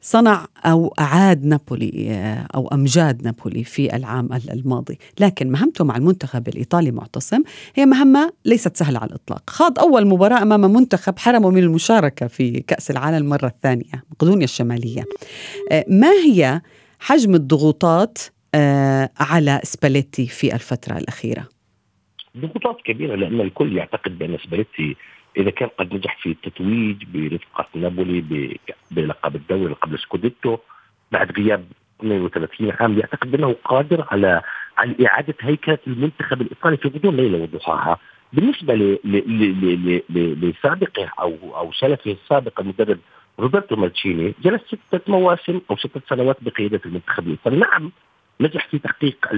صنع 0.00 0.46
أو 0.66 0.94
أعاد 0.98 1.44
نابولي 1.44 2.10
آه، 2.10 2.46
أو 2.54 2.68
أمجاد 2.68 3.24
نابولي 3.24 3.64
في 3.64 3.96
العام 3.96 4.28
الماضي. 4.52 4.98
لكن 5.20 5.50
مهمته 5.50 5.84
مع 5.84 5.96
المنتخب 5.96 6.48
الإيطالي 6.48 6.90
معتصم 6.90 7.42
هي 7.74 7.86
مهمة 7.86 8.32
ليست 8.44 8.76
سهلة 8.76 8.98
على 8.98 9.08
الإطلاق. 9.08 9.50
خاض 9.50 9.78
أول 9.78 10.06
مباراة 10.06 10.42
أمام 10.42 10.60
منتخب 10.60 11.18
حرمه 11.18 11.50
من 11.50 11.62
المشاركة 11.62 12.26
في 12.26 12.60
كأس 12.60 12.90
العالم 12.90 13.16
المرة 13.16 13.46
الثانية 13.46 14.04
مقدونيا 14.10 14.44
الشمالية. 14.44 15.04
آه، 15.72 15.84
ما 15.88 16.10
هي 16.10 16.60
حجم 17.00 17.34
الضغوطات 17.34 18.18
آه، 18.54 19.10
على 19.20 19.60
سباليتي 19.62 20.26
في 20.26 20.54
الفترة 20.54 20.98
الأخيرة؟ 20.98 21.48
ضغوطات 22.36 22.76
كبيرة 22.84 23.16
لأن 23.16 23.40
الكل 23.40 23.76
يعتقد 23.76 24.18
بأن 24.18 24.38
سباليتي 24.44 24.96
إذا 25.36 25.50
كان 25.50 25.68
قد 25.78 25.94
نجح 25.94 26.18
في 26.22 26.30
التتويج 26.30 27.04
برفقة 27.14 27.66
نابولي 27.74 28.56
بلقب 28.90 29.36
الدوري 29.36 29.72
لقب 29.72 29.96
سكوديتو 29.96 30.58
بعد 31.12 31.32
غياب 31.32 31.64
32 32.00 32.72
عام 32.80 32.98
يعتقد 32.98 33.34
أنه 33.34 33.56
قادر 33.64 34.06
على 34.10 34.42
على 34.78 35.06
إعادة 35.06 35.34
هيكلة 35.40 35.78
المنتخب 35.86 36.42
الإيطالي 36.42 36.76
في 36.76 36.88
غضون 36.88 37.16
ليلة 37.16 37.38
وضحاها. 37.38 37.98
بالنسبة 38.32 38.98
لسابقه 40.42 41.10
أو 41.20 41.36
أو 41.56 41.72
سلفه 41.72 42.10
السابق 42.12 42.60
المدرب 42.60 42.98
روبرتو 43.38 43.76
مانشيني 43.76 44.34
جلس 44.42 44.60
ستة 44.62 45.00
مواسم 45.08 45.60
أو 45.70 45.76
ستة 45.76 46.00
سنوات 46.08 46.36
بقيادة 46.40 46.80
المنتخب 46.86 47.26
الإيطالي. 47.26 47.56
نعم 47.56 47.92
نجح 48.40 48.68
في 48.68 48.78
تحقيق 48.78 49.28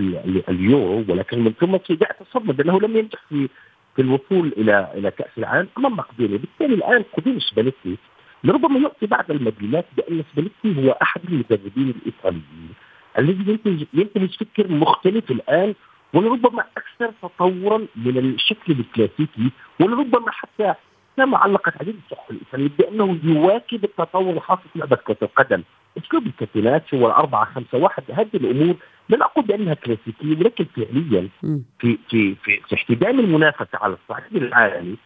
اليورو 0.48 1.04
ولكن 1.08 1.44
من 1.44 1.52
ثم 1.52 1.74
يتصدم 1.74 2.60
أنه 2.60 2.80
لم 2.80 2.96
ينجح 2.96 3.18
في 3.28 3.48
في 3.96 4.02
الوصول 4.02 4.52
إلى 4.56 4.92
إلى 4.94 5.10
كأس 5.10 5.38
العالم 5.38 5.68
أمام 5.78 5.92
مقدونيا، 5.96 6.38
بالتالي 6.38 6.74
الآن 6.74 7.04
قدوم 7.16 7.40
سباليتي 7.40 7.96
لربما 8.44 8.78
يعطي 8.80 9.06
بعض 9.06 9.30
المدلولات 9.30 9.84
بأن 9.96 10.24
سباليتي 10.32 10.86
هو 10.86 10.90
أحد 11.02 11.20
المدربين 11.28 11.90
الإيطاليين 11.90 12.68
الذي 13.18 13.50
ينتج 13.52 13.84
ينتج 13.94 14.34
فكر 14.40 14.68
مختلف 14.68 15.30
الآن 15.30 15.74
ولربما 16.14 16.64
أكثر 16.76 17.12
تطورا 17.22 17.86
من 17.96 18.18
الشكل 18.18 18.72
الكلاسيكي 18.72 19.50
ولربما 19.80 20.30
حتى 20.30 20.74
كما 21.16 21.38
علقت 21.38 21.72
عديد 21.80 21.96
الصحف 22.04 22.30
الايطاليه 22.30 22.68
بأنه 22.78 23.18
يواكب 23.24 23.84
التطور 23.84 24.30
الخاص 24.30 24.58
في 24.72 24.78
لعبة 24.78 24.96
كرة 24.96 25.16
القدم. 25.22 25.62
اسلوب 25.98 26.26
الكابتنات 26.26 26.94
هو 26.94 27.06
الأربعة 27.06 27.44
خمسة 27.44 27.78
واحد. 27.78 28.02
هذه 28.12 28.28
الأمور 28.34 28.74
لا 29.08 29.24
أقول 29.26 29.44
بأنها 29.44 29.74
كلاسيكية 29.74 30.38
ولكن 30.38 30.64
فعليا. 30.76 31.28
في 31.78 31.98
في 32.08 32.34
في, 32.34 32.60
في 32.68 32.74
احتدام 32.74 33.20
المنافسة 33.20 33.78
على 33.78 33.96
الصعيد 34.02 34.36
العالمي 34.42 34.96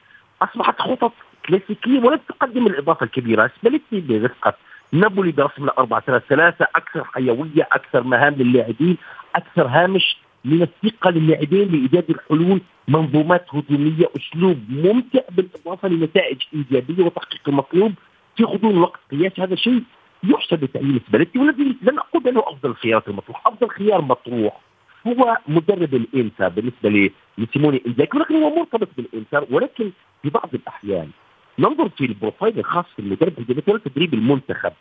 أصبحت 0.43 0.81
خطط 0.81 1.13
كلاسيكية 1.49 1.99
ولم 1.99 2.21
تقدم 2.29 2.67
الإضافة 2.67 3.05
الكبيرة. 3.05 3.51
سباليتي 3.61 4.01
برفقة 4.01 4.55
نابولي 4.93 5.33
برسم 5.33 5.67
ل 5.67 5.69
4 5.69 6.01
3 6.01 6.25
3 6.29 6.67
أكثر 6.77 7.05
حيوية 7.05 7.69
أكثر 7.73 8.03
مهام 8.03 8.35
للاعبين 8.35 8.97
أكثر 9.35 9.67
هامش 9.67 10.17
من 10.45 10.63
الثقة 10.63 11.11
للاعبين 11.11 11.69
لإيجاد 11.69 12.11
الحلول 12.11 12.61
منظومات 12.89 13.47
هجومية 13.55 14.11
أسلوب 14.17 14.59
ممتع 14.69 15.21
بالإضافة 15.31 15.89
لنتائج 15.89 16.43
إيجابية 16.55 17.05
وتحقيق 17.05 17.41
المطلوب 17.49 17.93
في 18.37 18.45
غضون 18.45 18.79
وقت 18.79 19.01
قياسي 19.11 19.41
هذا 19.41 19.55
شيء 19.55 19.83
يحسب 20.31 20.61
بتأييد 20.61 21.03
سباليتي 21.09 21.39
والذي 21.39 21.77
لن 21.83 21.99
أقول 21.99 22.23
بأنه 22.23 22.41
أفضل 22.47 22.71
الخيارات 22.71 23.09
المطروح 23.09 23.47
أفضل 23.47 23.69
خيار 23.69 24.03
مطروح 24.03 24.61
هو 25.07 25.39
مدرب 25.49 25.95
الإنتر 25.95 26.49
بالنسبة 26.49 26.89
ل- 26.91 27.11
لسيموني 27.39 27.83
إنزاغي 27.87 28.17
ولكن 28.17 28.35
هو 28.43 28.55
مرتبط 28.57 28.89
بالإنتر 28.97 29.47
ولكن 29.51 29.91
في 30.23 30.31
بعض 30.31 30.49
الأحيان 30.55 31.11
ننظر 31.59 31.89
في 31.89 32.05
ال 32.05 32.11
profile 32.11 32.59
الخاص 32.59 32.85
في 32.97 33.03
المدرب 33.03 33.33
الجديد 33.39 33.79
تدريب 33.81 34.15
المنتخب 34.15 34.73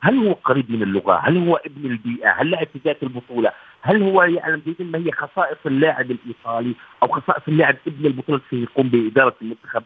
هل 0.00 0.16
هو 0.18 0.32
قريب 0.32 0.70
من 0.70 0.82
اللغة؟ 0.82 1.16
هل 1.16 1.48
هو 1.48 1.56
ابن 1.56 1.90
البيئة؟ 1.90 2.30
هل 2.30 2.50
لعب 2.50 2.66
في 2.72 2.78
ذات 2.84 3.02
البطولة؟ 3.02 3.52
هل 3.82 4.02
هو 4.02 4.22
يعلم 4.22 4.62
جيدا 4.66 4.84
ما 4.84 4.98
هي 4.98 5.12
خصائص 5.12 5.56
اللاعب 5.66 6.10
الإيطالي 6.10 6.74
أو 7.02 7.08
خصائص 7.08 7.42
اللاعب 7.48 7.76
ابن 7.86 8.06
البطولة 8.06 8.38
التي 8.38 8.62
يقوم 8.62 8.88
بإدارة 8.88 9.34
المنتخب؟ 9.42 9.82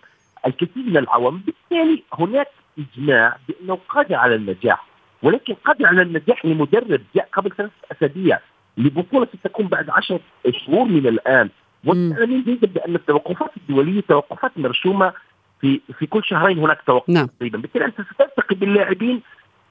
الكثير 0.47 0.83
من 0.87 0.97
العوامل، 0.97 1.39
بالتالي 1.39 2.03
هناك 2.15 2.49
إجماع 2.79 3.37
بأنه 3.49 3.79
قادر 3.89 4.15
على 4.15 4.35
النجاح، 4.35 4.87
ولكن 5.23 5.55
قادر 5.55 5.87
على 5.87 6.03
النجاح 6.03 6.47
لمدرب 6.47 7.01
جاء 7.15 7.29
قبل 7.33 7.51
ثلاث 7.51 7.71
أسابيع 7.93 8.39
لبطولة 8.79 9.29
ستكون 9.41 9.67
بعد 9.67 9.91
عشر 9.91 10.21
شهور 10.51 10.85
من 10.85 11.07
الآن، 11.07 11.49
وتعلمين 11.85 12.43
جيدا 12.45 12.67
بان 12.67 12.95
التوقفات 12.95 13.51
الدولية 13.57 14.01
توقفات 14.01 14.53
مرسومة 14.57 15.13
في 15.61 15.81
في 15.99 16.07
كل 16.07 16.25
شهرين 16.25 16.59
هناك 16.59 16.83
توقف 16.87 17.11
نعم. 17.11 17.27
تقريبا. 17.27 17.59
بالتالي 17.59 17.85
أنت 17.85 18.01
ستلتقي 18.01 18.55
باللاعبين 18.57 19.21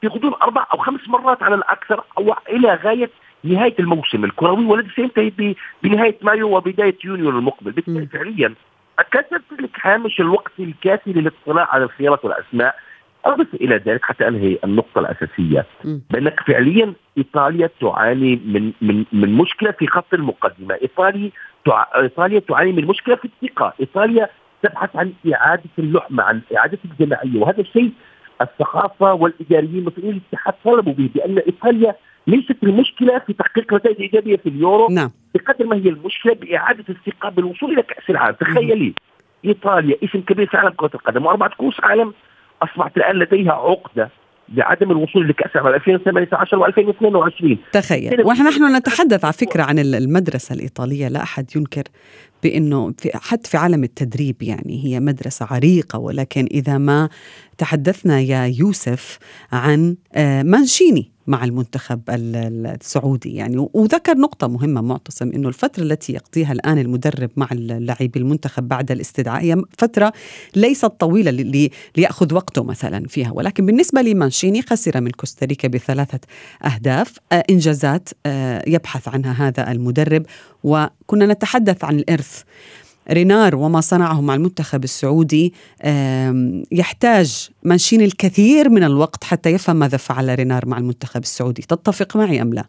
في 0.02 0.08
غضون 0.08 0.34
أربع 0.42 0.68
أو 0.74 0.78
خمس 0.78 1.08
مرات 1.08 1.44
على 1.44 1.56
الأكثر 1.56 2.04
أو 2.18 2.36
إلى 2.50 2.74
غاية 2.74 3.10
نهاية 3.44 3.76
الموسم. 3.80 4.26
الكروي 4.26 4.66
والذي 4.66 4.90
سينتهي 4.96 5.56
بنهاية 5.84 6.18
مايو 6.22 6.58
وبداية 6.58 6.96
يونيو 7.04 7.30
المقبل 7.30 7.72
بالتالي. 7.72 8.06
فعليا 8.06 8.54
كانت 9.12 9.28
تمتلك 9.50 9.78
هامش 9.82 10.20
الوقت 10.20 10.52
الكافي 10.60 11.14
للاطلاع 11.14 11.68
على 11.72 11.84
الخيارات 11.84 12.26
والأسماء. 12.26 12.76
أضف 13.26 13.54
إلى 13.54 13.76
ذلك 13.76 14.04
حتى 14.04 14.28
انهي 14.28 14.58
النقطة 14.64 15.00
الأساسية. 15.00 15.66
بأنك 15.84 16.40
فعليا 16.48 16.94
إيطاليا 17.18 17.70
تعاني 17.82 18.36
من 18.46 18.72
من 18.82 19.06
من 19.12 19.34
مشكلة 19.34 19.72
في 19.72 19.88
خط 19.88 20.14
المقدمة، 20.14 20.76
ايطاليا 20.82 21.32
تع... 21.66 21.86
إيطاليا 21.96 22.40
تعاني 22.40 22.72
من 22.72 22.86
مشكلة 22.86 23.16
في 23.16 23.26
الثقة، 23.26 23.74
إيطاليا 23.80 24.30
تبحث 24.64 24.96
عن 24.96 25.14
إعادة 25.34 25.70
اللحمه، 25.80 26.24
عن 26.24 26.42
إعادة 26.58 26.80
الجماعية، 26.86 27.40
وهذا 27.40 27.62
الشيء 27.62 27.92
الثقافة 28.42 29.14
والإداريين 29.14 29.86
مسؤولين 29.86 30.12
الاتحاد 30.12 30.54
طلبوا 30.66 30.94
به 30.94 31.10
بأن 31.16 31.38
إيطاليا 31.38 31.96
ليست 32.28 32.58
المشكلة 32.64 33.20
في 33.20 33.34
تحقيق 33.34 33.74
نتائج 33.74 34.02
ايجابيه 34.02 34.38
في 34.38 34.50
اليورو 34.50 34.88
نعم. 34.90 35.12
بقدر 35.36 35.66
ما 35.66 35.76
هي 35.76 35.90
المشكلة 35.90 36.34
بإعادة 36.34 36.86
الثقة 36.90 37.30
بالوصول 37.30 37.74
إلى 37.74 37.82
كأس 37.82 38.10
العالم، 38.10 38.36
تخيلي 38.36 38.94
إيطاليا 39.46 39.96
اسم 40.04 40.22
كبير 40.22 40.48
في 40.48 40.58
عالم 40.58 40.70
كرة 40.70 40.92
القدم 40.94 41.26
وأربعة 41.26 41.50
كؤوس 41.50 41.80
عالم 41.84 42.14
أصبحت 42.62 42.98
الآن 42.98 43.16
لديها 43.16 43.52
عقدة 43.52 44.10
بعدم 44.50 44.92
الوصول 44.92 45.28
لكاس 45.30 45.52
العالم 45.56 45.76
2018 45.76 46.60
و2022 46.72 47.58
تخيل. 47.72 48.26
ونحن 48.26 48.48
نحن 48.48 48.76
نتحدث 48.76 49.24
على 49.26 49.34
فكرة 49.34 49.64
عن 49.64 49.80
ال- 49.80 49.96
المدرسة 49.96 50.56
الإيطالية. 50.56 51.08
لا 51.08 51.24
أحد 51.24 51.46
ينكر 51.56 51.84
بأنه 52.44 52.94
في 52.98 53.10
حتى 53.14 53.50
في 53.50 53.58
عالم 53.58 53.84
التدريب 53.84 54.36
يعني 54.44 54.86
هي 54.86 55.00
مدرسة 55.00 55.48
عريقة. 55.52 56.00
ولكن 56.00 56.48
إذا 56.52 56.78
ما 56.78 57.10
تحدثنا 57.58 58.20
يا 58.20 58.46
يوسف 58.60 59.20
عن 59.52 59.96
آه، 60.16 60.44
مانشيني. 60.44 61.12
مع 61.30 61.44
المنتخب 61.44 62.02
ال- 62.10 62.36
ال- 62.36 62.68
السعودي. 62.68 63.36
يعني 63.36 63.68
وذكر 63.74 64.18
نقطة 64.18 64.48
مهمة 64.48 64.82
معتصم 64.82 65.32
أنه 65.32 65.48
الفترة 65.48 65.84
التي 65.84 66.14
يقضيها 66.14 66.52
الآن 66.52 66.78
المدرب 66.78 67.30
مع 67.38 67.48
اللاعبي 67.52 68.20
المنتخب 68.20 68.68
بعد 68.68 68.92
الاستدعاء 68.92 69.42
هي 69.44 69.64
فترة 69.78 70.14
ليست 70.56 70.86
طويلة 70.86 71.32
ل- 71.32 71.52
ل- 71.66 71.70
ليأخذ 71.98 72.34
وقته 72.34 72.64
مثلا 72.64 73.08
فيها. 73.08 73.32
ولكن 73.32 73.66
بالنسبة 73.66 74.02
لمانشيني 74.02 74.62
خسر 74.62 75.02
من 75.02 75.12
كوستاريكا 75.12 75.68
بثلاثة 75.68 76.20
أهداف 76.66 77.18
آه، 77.32 77.44
إنجازات 77.50 78.10
آه، 78.26 78.64
يبحث 78.68 79.08
عنها 79.08 79.48
هذا 79.48 79.72
المدرب. 79.72 80.26
وكنا 80.64 81.26
نتحدث 81.26 81.84
عن 81.84 81.96
الإرث. 81.96 82.42
رينار 83.12 83.56
وما 83.56 83.82
صنعه 83.82 84.22
مع 84.22 84.36
المنتخب 84.36 84.84
السعودي 84.84 85.54
يحتاج 86.72 87.50
مانشيني 87.64 88.06
الكثير 88.06 88.70
من 88.70 88.84
الوقت 88.84 89.24
حتى 89.24 89.50
يفهم 89.50 89.76
ماذا 89.76 89.98
فعل 89.98 90.36
رينار 90.36 90.62
مع 90.66 90.78
المنتخب 90.78 91.22
السعودي. 91.22 91.62
تتفق 91.62 92.18
معي 92.18 92.42
أم 92.42 92.54
لا؟ 92.54 92.64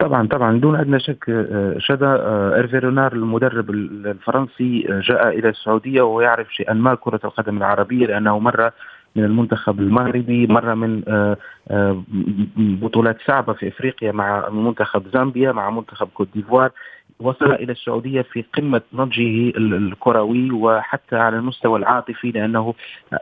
طبعا 0.00 0.28
طبعا. 0.28 0.58
دون 0.60 0.76
أدنى 0.76 1.00
شك 1.00 1.24
آه، 1.28 1.76
شذا 1.78 2.06
آه، 2.06 2.54
إيرفي 2.56 2.78
رونار 2.78 3.12
المدرب 3.12 3.70
ال- 3.70 4.06
الفرنسي 4.06 4.86
آه، 4.90 5.00
جاء 5.08 5.28
إلى 5.28 5.48
السعودية 5.48 6.02
ويعرف 6.02 6.46
شيئا 6.54 6.72
ما 6.74 6.94
كرة 6.94 7.20
القدم 7.24 7.56
العربية 7.56 8.06
لأنه 8.06 8.38
مر 8.38 8.70
من 9.16 9.24
المنتخب 9.24 9.80
المغربي 9.80 10.46
مر 10.46 10.74
من 10.74 11.02
بطولات 12.56 13.16
صعبة 13.26 13.52
في 13.52 13.68
إفريقيا 13.68 14.12
مع 14.12 14.48
منتخب 14.48 15.02
زامبيا 15.14 15.52
مع 15.52 15.70
منتخب 15.70 16.08
كوت 16.14 16.28
ديفوار. 16.34 16.70
وصل 17.24 17.52
إلى 17.52 17.72
السعودية 17.72 18.22
في 18.22 18.44
قمة 18.56 18.80
نضجه 18.92 19.48
ال- 19.56 19.74
الكروي 19.74 20.50
وحتى 20.50 21.16
على 21.16 21.36
المستوى 21.36 21.78
العاطفي 21.78 22.30
لأنه 22.30 22.74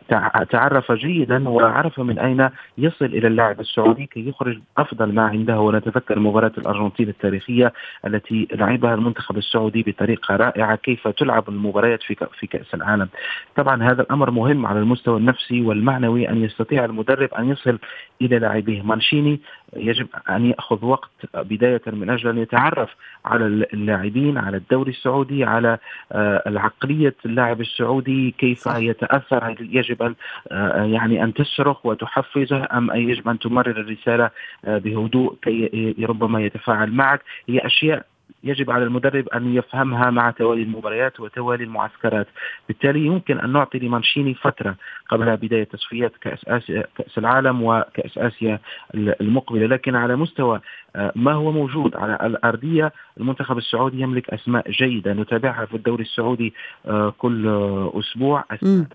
تع- 0.09 0.43
تعرف 0.51 0.93
جيدا 0.93 1.49
وعرف 1.49 2.01
من 2.01 2.19
أين 2.19 2.49
يصل 2.79 3.05
إلى 3.05 3.27
اللاعب 3.29 3.61
السعودي 3.61 4.07
كي 4.07 4.29
يخرج 4.29 4.59
أفضل 4.79 5.13
ما 5.15 5.23
عنده 5.23 5.61
ونتذكر 5.61 6.19
مباراة 6.19 6.53
الأرجنتين 6.59 7.09
التاريخية 7.09 7.73
التي 8.07 8.49
لعبها 8.53 8.95
المنتخب 8.95 9.37
السعودي 9.37 9.83
بطريقة 9.83 10.37
رائعة 10.37 10.77
كيف 10.77 11.09
تلعب 11.09 11.49
المباريات 11.49 12.03
في 12.03 12.17
في 12.39 12.47
كأس 12.47 12.75
العالم. 12.75 13.09
طبعا 13.57 13.83
هذا 13.83 14.03
الأمر 14.03 14.31
مهم 14.31 14.67
على 14.67 14.79
المستوى 14.79 15.17
النفسي 15.19 15.63
والمعنوي 15.63 16.29
أن 16.29 16.45
يستطيع 16.45 16.85
المدرب 16.85 17.35
أن 17.35 17.49
يصل 17.51 17.79
إلى 18.23 18.39
لاعبيه 18.39 18.83
مانشيني 18.83 19.41
يجب 19.77 20.09
أن 20.31 20.47
يأخذ 20.47 20.85
وقت 20.85 21.11
بداية 21.35 21.83
من 21.87 22.11
أجل 22.11 22.29
أن 22.29 22.39
يتعرف 22.39 22.91
على 23.25 23.47
اللاعبين 23.47 24.39
على 24.39 24.57
الدوري 24.57 24.91
السعودي 24.91 25.45
على 25.45 25.79
آه، 26.13 26.43
العقلية 26.47 27.15
اللاعب 27.27 27.61
السعودي 27.61 28.35
كيف 28.39 28.67
يتأثر 28.67 29.45
هل 29.45 29.77
يجب 29.77 30.03
أن 30.03 30.15
آه، 30.53 30.85
يعني 30.85 31.25
أن 31.25 31.35
تصرخ 31.35 31.87
وتحفزه 31.87 32.69
أم 32.73 32.91
يجب 32.95 33.29
أن 33.29 33.39
تمرر 33.39 33.81
الرسالة 33.81 34.31
آه، 34.65 34.79
بهدوء 34.79 35.37
كي 35.43 35.95
ربما 36.01 36.41
يتفاعل 36.41 36.93
معك. 36.93 37.21
هي 37.49 37.59
أشياء 37.59 38.07
يجب 38.45 38.71
على 38.71 38.85
المدرب 38.85 39.29
أن 39.29 39.55
يفهمها 39.55 40.11
مع 40.11 40.31
توالي 40.31 40.63
المباريات 40.63 41.21
وتوالي 41.21 41.65
المعسكرات، 41.65 42.27
بالتالي 42.69 43.07
يمكن 43.07 43.39
أن 43.39 43.53
نعطي 43.53 43.79
لمانشيني 43.79 44.35
فترة 44.35 44.77
قبل 45.09 45.37
بداية 45.37 45.65
تصفيات 45.65 46.13
كأس 46.21 46.49
آسيا 46.49 46.85
كأس 46.99 47.19
العالم 47.19 47.63
وكأس 47.63 48.19
آسيا 48.19 48.59
المقبلة، 48.95 49.67
لكن 49.67 49.95
على 49.97 50.17
مستوى 50.17 50.61
آه، 50.97 51.13
ما 51.17 51.33
هو 51.33 51.53
موجود 51.53 51.97
على 51.97 52.19
الأرضية 52.27 52.93
المنتخب 53.21 53.59
السعودي 53.59 54.01
يملك 54.01 54.31
أسماء 54.31 54.71
جيدة. 54.71 55.13
نتابعها 55.13 55.67
في 55.67 55.75
الدوري 55.75 56.03
السعودي 56.03 56.55
آه، 56.87 57.15
كل 57.19 57.47
آه، 57.47 57.93
أسبوع. 57.99 58.45
مم. 58.63 58.89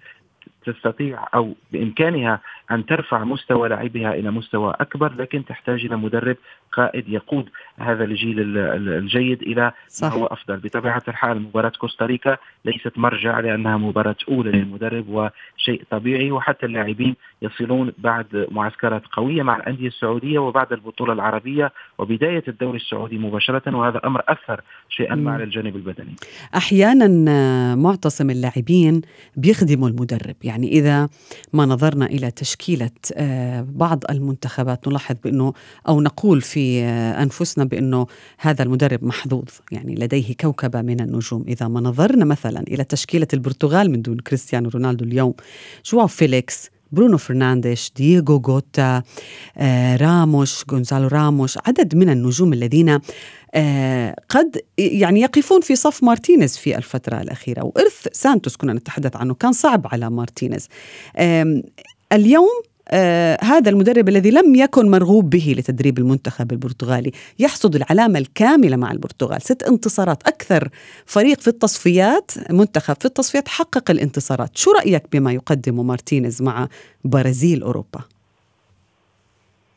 تستطيع 0.70 1.28
أو 1.36 1.54
بإمكانها 1.72 2.40
أن 2.72 2.86
ترفع 2.86 3.24
مستوى 3.24 3.70
لاعبها 3.70 4.14
إلى 4.14 4.32
مستوى 4.32 4.74
أكبر 4.80 5.14
لكن 5.20 5.46
تحتاج 5.46 5.86
إلى 5.86 5.96
مدرب 5.98 6.38
قائد 6.72 7.10
يقود 7.10 7.50
هذا 7.80 8.04
الجيل 8.04 8.40
ال- 8.40 8.58
ال- 8.58 8.90
الجيد 8.90 9.42
إلى 9.42 9.72
ما 10.02 10.08
هو 10.08 10.26
أفضل. 10.26 10.58
بطبيعة 10.58 11.04
الحال 11.08 11.42
مباراة 11.42 11.72
كوستاريكا 11.80 12.38
ليست 12.66 12.92
مرجع 12.98 13.40
لأنها 13.40 13.78
مباراة 13.78 14.16
أولى 14.30 14.52
للمدرب 14.52 15.06
وشيء 15.10 15.84
طبيعي 15.92 16.32
وحتى 16.32 16.66
اللاعبين 16.66 17.16
يصلون 17.42 17.92
بعد 17.98 18.48
معسكرات 18.52 19.02
قوية 19.12 19.44
مع 19.44 19.56
الأندية 19.58 19.88
السعودية 19.88 20.40
وبعد 20.40 20.74
البطولة 20.74 21.14
العربية 21.14 21.72
وبداية 21.98 22.44
الدوري 22.48 22.78
السعودي 22.78 23.18
مباشرة 23.18 23.76
وهذا 23.76 24.02
أمر 24.06 24.22
أثر 24.28 24.62
شيئا 24.90 25.16
ما. 25.16 25.32
على 25.32 25.44
الجانب 25.44 25.76
البدني. 25.76 26.16
أحيانا 26.56 27.32
آه، 27.32 27.76
معتصم 27.76 28.30
اللاعبين 28.30 29.02
بيخدموا 29.36 29.90
المدرب. 29.90 30.36
يعني 30.44 30.57
إذا 30.64 31.10
ما 31.54 31.66
نظرنا 31.66 32.06
إلى 32.06 32.32
تشكيلة 32.32 32.90
آه، 33.14 33.68
بعض 33.70 34.04
المنتخبات 34.10 34.88
نلاحظ 34.88 35.16
بأنه 35.24 35.54
أو 35.88 36.02
نقول 36.02 36.42
في 36.42 36.84
آه، 36.84 37.24
أنفسنا 37.24 37.64
بأنه 37.64 38.08
هذا 38.38 38.64
المدرب 38.64 39.04
محظوظ 39.04 39.48
يعني 39.72 39.96
لديه 39.96 40.34
كوكبة 40.34 40.82
من 40.82 41.00
النجوم. 41.00 41.46
إذا 41.48 41.68
ما 41.68 41.82
نظرنا 41.82 42.26
مثلا 42.26 42.60
إلى 42.60 42.84
تشكيلة 42.84 43.28
البرتغال 43.34 43.92
من 43.92 44.02
دون 44.02 44.18
كريستيانو 44.18 44.70
رونالدو 44.70 45.06
اليوم 45.06 45.34
جواو 45.86 46.08
فيليكس؟ 46.08 46.77
برونو 46.92 47.18
فرنانديش 47.18 47.92
دييغو 47.96 48.40
جوتا 48.40 49.04
راموش 50.02 50.64
غونزالو 50.72 51.08
راموش 51.08 51.58
عدد 51.68 51.96
من 51.96 52.10
النجوم 52.10 52.54
الذين 52.54 53.00
آه، 53.54 54.16
قد 54.30 54.62
يعني 54.78 55.22
يقفون 55.22 55.62
في 55.62 55.76
صف 55.76 56.04
مارتينيز 56.04 56.58
في 56.58 56.78
الفترة 56.78 57.22
الأخيرة. 57.22 57.64
وإرث 57.66 58.08
سانتوس 58.12 58.56
كنا 58.56 58.74
نتحدث 58.74 59.16
عنه 59.16 59.34
كان 59.34 59.52
صعب 59.52 59.88
على 59.92 60.10
مارتينيز. 60.10 60.68
اليوم 62.14 62.62
آه 62.92 63.38
هذا 63.44 63.70
المدرب 63.70 64.10
الذي 64.10 64.32
لم 64.32 64.56
يكن 64.56 64.92
مرغوب 64.92 65.30
به 65.30 65.56
لتدريب 65.58 65.98
المنتخب 65.98 66.52
البرتغالي. 66.52 67.12
يحصد 67.40 67.76
العلامة 67.76 68.20
الكاملة 68.20 68.78
مع 68.78 68.92
البرتغال. 68.92 69.42
ست 69.42 69.64
انتصارات. 69.64 70.28
أكثر 70.28 70.70
فريق 71.06 71.40
في 71.40 71.48
التصفيات 71.48 72.32
منتخب 72.52 72.96
في 73.00 73.06
التصفيات 73.06 73.48
حقق 73.48 73.92
الانتصارات. 73.92 74.58
شو 74.58 74.72
رأيك 74.72 75.04
بما 75.14 75.32
يقدمه 75.32 75.84
مارتينيز 75.84 76.42
مع 76.42 76.68
برازيل 77.06 77.62
أوروبا؟ 77.62 78.00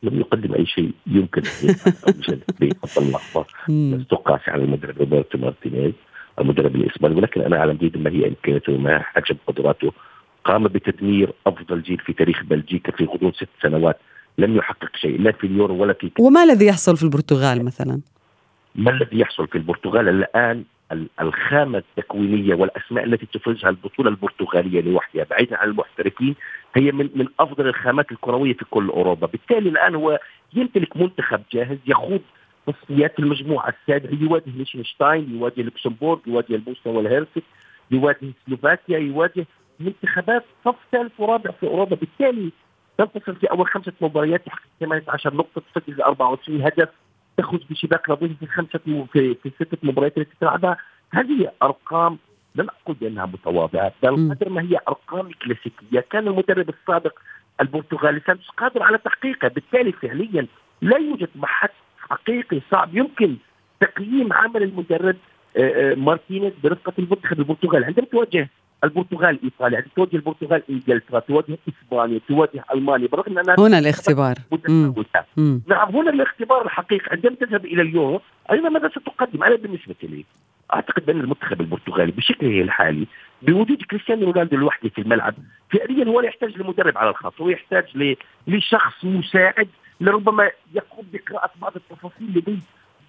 لم 0.02 0.20
يقدم 0.20 0.54
أي 0.54 0.66
شيء 0.66 0.92
يمكن 1.06 1.42
في 2.86 2.98
اللحظه 2.98 3.44
مم. 3.68 4.04
تقاس 4.10 4.40
على 4.48 4.64
المدرب 4.64 4.98
روبرتو 4.98 5.38
مارتينيز 5.38 5.92
المدرب 6.38 6.76
الإسباني 6.76 7.14
ولكن 7.14 7.40
أنا 7.40 7.56
اعلم 7.56 7.76
جيدا 7.76 7.98
ما 7.98 8.10
هي 8.10 8.28
امكانياته 8.28 8.72
وما 8.72 8.98
حجم 8.98 9.36
قدراته 9.46 9.92
قام 10.50 10.64
بتدمير 10.64 11.32
أفضل 11.46 11.82
جيل 11.82 11.98
في 11.98 12.12
تاريخ 12.12 12.42
بلجيكا 12.44 12.92
في 12.92 13.04
غضون 13.04 13.32
ست 13.32 13.48
سنوات. 13.62 13.98
لم 14.38 14.56
يحقق 14.56 14.96
شيء 14.96 15.20
لا 15.20 15.32
في 15.32 15.46
اليورو 15.46 15.76
ولا 15.82 15.92
في 15.92 16.10
وما 16.20 16.42
الذي 16.42 16.66
يحصل 16.66 16.96
في 16.96 17.02
البرتغال 17.02 17.64
مثلا؟ 17.64 18.00
ما 18.74 18.90
الذي 18.90 19.18
يحصل 19.20 19.46
في 19.46 19.58
البرتغال 19.58 20.08
الآن؟ 20.08 20.64
ال- 20.92 21.08
الخامة 21.20 21.78
التكوينية 21.78 22.54
والأسماء 22.54 23.04
التي 23.04 23.26
تفرزها 23.26 23.70
البطولة 23.70 24.10
البرتغالية 24.10 24.80
لوحدها 24.80 25.26
بعيدا 25.30 25.56
عن 25.56 25.68
المحترفين 25.68 26.34
هي 26.76 26.92
من 26.92 27.08
من 27.14 27.26
أفضل 27.40 27.66
الخامات 27.66 28.12
الكروية 28.12 28.54
في 28.54 28.64
كل 28.70 28.88
أوروبا، 28.88 29.26
بالتالي 29.26 29.68
الآن 29.68 29.94
هو 29.94 30.20
يمتلك 30.54 30.96
منتخب 30.96 31.40
جاهز 31.52 31.78
يخوض 31.86 32.20
تصفيات 32.66 33.18
المجموعة. 33.18 33.68
السابعه 33.68 34.22
يواجه 34.22 34.50
ليشنشتاين، 34.56 35.34
يواجه 35.34 35.62
لوكسمبورغ، 35.62 36.18
يواجه 36.26 36.54
البوسنه 36.54 36.92
والهرسك، 36.92 37.42
يواجه 37.90 38.32
سلوفاكيا، 38.46 38.98
يواجه 38.98 39.46
منتخبات 39.80 40.44
صف 40.64 40.76
ثالث 40.92 41.12
ورابع 41.18 41.50
في 41.50 41.66
أوروبا، 41.66 41.96
بالتالي 41.96 42.50
تنتصر 42.98 43.34
في 43.34 43.46
أول 43.50 43.66
خمسة 43.68 43.92
مباريات 44.00 44.46
تحقق 44.46 44.62
18 44.80 45.34
نقطة 45.34 45.62
تسجل 45.74 46.02
24 46.02 46.62
هدف 46.62 46.88
تخرج 47.36 47.60
بشباك 47.70 48.10
نظيف 48.10 48.32
في 48.40 48.46
خمسة 48.46 48.80
م- 48.86 49.04
في 49.12 49.34
في 49.34 49.46
السته 49.46 49.78
مباريات 49.82 50.18
التي 50.18 50.30
تلعبها. 50.40 50.76
هذه 51.12 51.52
أرقام؟ 51.62 52.18
لن 52.54 52.66
أقول 52.82 52.96
بأنها 53.00 53.26
متواضعة 53.26 53.92
بل. 54.02 54.34
قدر 54.34 54.48
ما 54.48 54.62
هي 54.62 54.78
أرقام 54.88 55.30
كلاسيكية. 55.44 56.00
كان 56.10 56.28
المدرب 56.28 56.68
السابق 56.68 57.18
البرتغالي 57.60 58.20
سانتوس 58.26 58.48
قادر 58.48 58.82
على 58.82 58.98
تحقيقها 58.98 59.48
بالتالي 59.48 59.92
فعليا 59.92 60.46
لا 60.82 60.96
يوجد 60.98 61.28
محك 61.34 61.70
حقيقي 61.98 62.60
صعب. 62.70 62.96
يمكن 62.96 63.36
تقييم 63.80 64.32
عمل 64.32 64.62
المدرب 64.62 65.16
آه، 65.56 65.92
آه، 65.92 65.94
مارتينيز 65.94 66.52
برفقة 66.64 66.92
المنتخب 66.98 67.38
البرتغالي. 67.38 67.86
عندما 67.86 68.06
تواجه 68.06 68.48
البرتغال 68.84 69.38
إيطاليا. 69.44 69.76
عندما 69.76 69.92
تواجه 69.96 70.16
البرتغال 70.16 70.62
إنجلترا 70.70 71.20
تواجه 71.20 71.58
إسبانيا 71.68 72.20
تواجه 72.28 72.64
ألمانيا. 72.74 73.08
برغم 73.08 73.38
انها 73.38 73.56
هنا 73.58 73.78
الاختبار. 73.78 74.34
نعم 75.66 75.96
هنا 75.96 76.10
الاختبار 76.10 76.64
الحقيقي. 76.64 77.06
عندما 77.10 77.34
تذهب 77.34 77.64
إلى 77.64 77.82
اليورو 77.82 78.20
اين 78.52 78.62
ماذا 78.62 78.88
ستقدم؟ 78.88 79.42
أنا 79.44 79.56
بالنسبة 79.56 79.94
لي 80.02 80.24
أعتقد 80.74 81.06
بأن 81.06 81.20
المنتخب 81.20 81.60
البرتغالي 81.60 82.12
بشكله 82.12 82.62
الحالي 82.62 83.06
بوجود 83.42 83.82
كريستيانو 83.82 84.30
رونالدو 84.30 84.56
لوحده 84.56 84.88
في 84.88 85.00
الملعب 85.00 85.34
فعليا 85.70 86.04
هو 86.04 86.20
لا 86.20 86.26
يحتاج 86.26 86.56
لمدرب 86.56 86.98
على 86.98 87.10
الخط 87.10 87.40
هو 87.40 87.48
يحتاج 87.48 88.16
لشخص 88.46 89.04
مساعد 89.04 89.68
لربما 90.00 90.50
يقوم 90.74 91.06
بقراءة 91.12 91.50
بعض 91.62 91.72
التفاصيل 91.76 92.28
لديه 92.34 92.58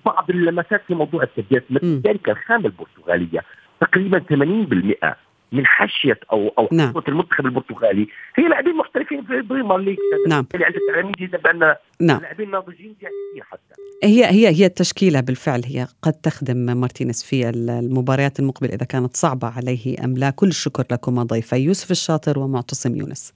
بعض 0.05 0.29
اللمسات 0.29 0.81
في 0.88 0.93
موضوع 0.95 1.23
التبديلات. 1.23 1.63
لذلك 1.71 2.29
الخامه 2.29 2.65
البرتغالية 2.65 3.43
تقريبا 3.79 4.19
80% 4.19 5.15
من 5.52 5.66
حاشية 5.66 6.20
أو 6.32 6.48
أو 6.58 6.68
نعم. 6.72 6.90
حصة 6.90 7.04
المنتخب 7.08 7.46
البرتغالي. 7.46 8.08
هي 8.36 8.48
لاعبين 8.48 8.76
محترفين 8.76 9.26
في 9.26 9.34
ال 9.34 9.39
Premier 9.39 9.78
League 9.78 9.97
نعم. 10.28 10.48
عندك 10.54 10.80
تعلمين 10.94 11.14
جدا 11.20 11.38
بأن 11.38 11.76
نعم. 12.02 12.22
لاعبين 12.22 12.52
ناضجين 12.52 12.96
جاهزين 13.02 13.44
حتى. 13.44 13.82
هي 14.04 14.26
هي 14.26 14.48
هي 14.48 14.66
التشكيلة 14.66 15.20
بالفعل. 15.20 15.62
هي 15.66 15.88
قد 16.02 16.14
تخدم 16.14 16.58
مارتينيز 16.58 17.24
في 17.24 17.50
المباريات 17.50 18.40
المقبلة 18.40 18.74
إذا 18.74 18.86
كانت 18.86 19.16
صعبة 19.16 19.48
عليه 19.48 20.06
أم 20.06 20.18
لا. 20.18 20.30
كل 20.30 20.48
الشكر 20.48 20.84
لكم 20.92 21.24
ضيفي 21.24 21.56
يوسف 21.56 21.92
الشاطر 21.92 22.40
ومعتصم 22.40 22.96
يونس. 22.96 23.34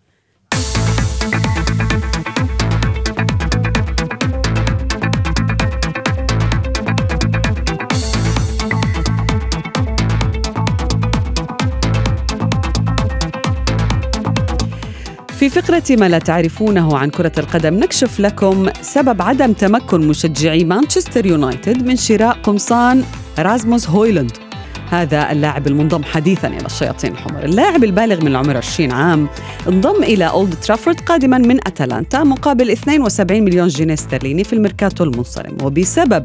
فقرة 15.56 15.84
ما 15.90 16.10
لا 16.10 16.20
تعرفونه 16.20 16.98
عن 16.98 17.10
كرة 17.10 17.32
القدم 17.38 17.74
نكشف 17.74 18.20
لكم 18.20 18.70
سبب 18.82 19.22
عدم 19.22 19.54
تمكن 19.54 20.08
مشجعي 20.08 20.64
مانشستر 20.64 21.26
يونايتد 21.26 21.86
من 21.86 21.96
شراء 21.96 22.38
قمصان 22.44 23.04
رازموس 23.40 23.90
هويلاند 23.90 24.45
هذا 24.92 25.32
اللاعب 25.32 25.68
المنضم 25.68 26.04
حديثا 26.04 26.48
إلى 26.48 26.66
الشياطين 26.66 27.12
الحمر. 27.12 27.44
اللاعب 27.44 27.84
البالغ 27.84 28.22
من 28.22 28.28
العمر 28.28 28.58
20 28.58 28.92
عام 28.92 29.28
انضم 29.68 30.04
إلى 30.04 30.28
أولد 30.28 30.54
ترافورد 30.54 31.00
قادما 31.00 31.38
من 31.38 31.68
أتلانتا 31.68 32.24
مقابل 32.24 32.72
72 32.72 33.44
مليون 33.44 33.68
جنيه 33.68 33.94
استرليني 33.94 34.44
في 34.44 34.54
الميركاتو 34.54 35.04
المنصرم. 35.04 35.58
وبسبب 35.64 36.24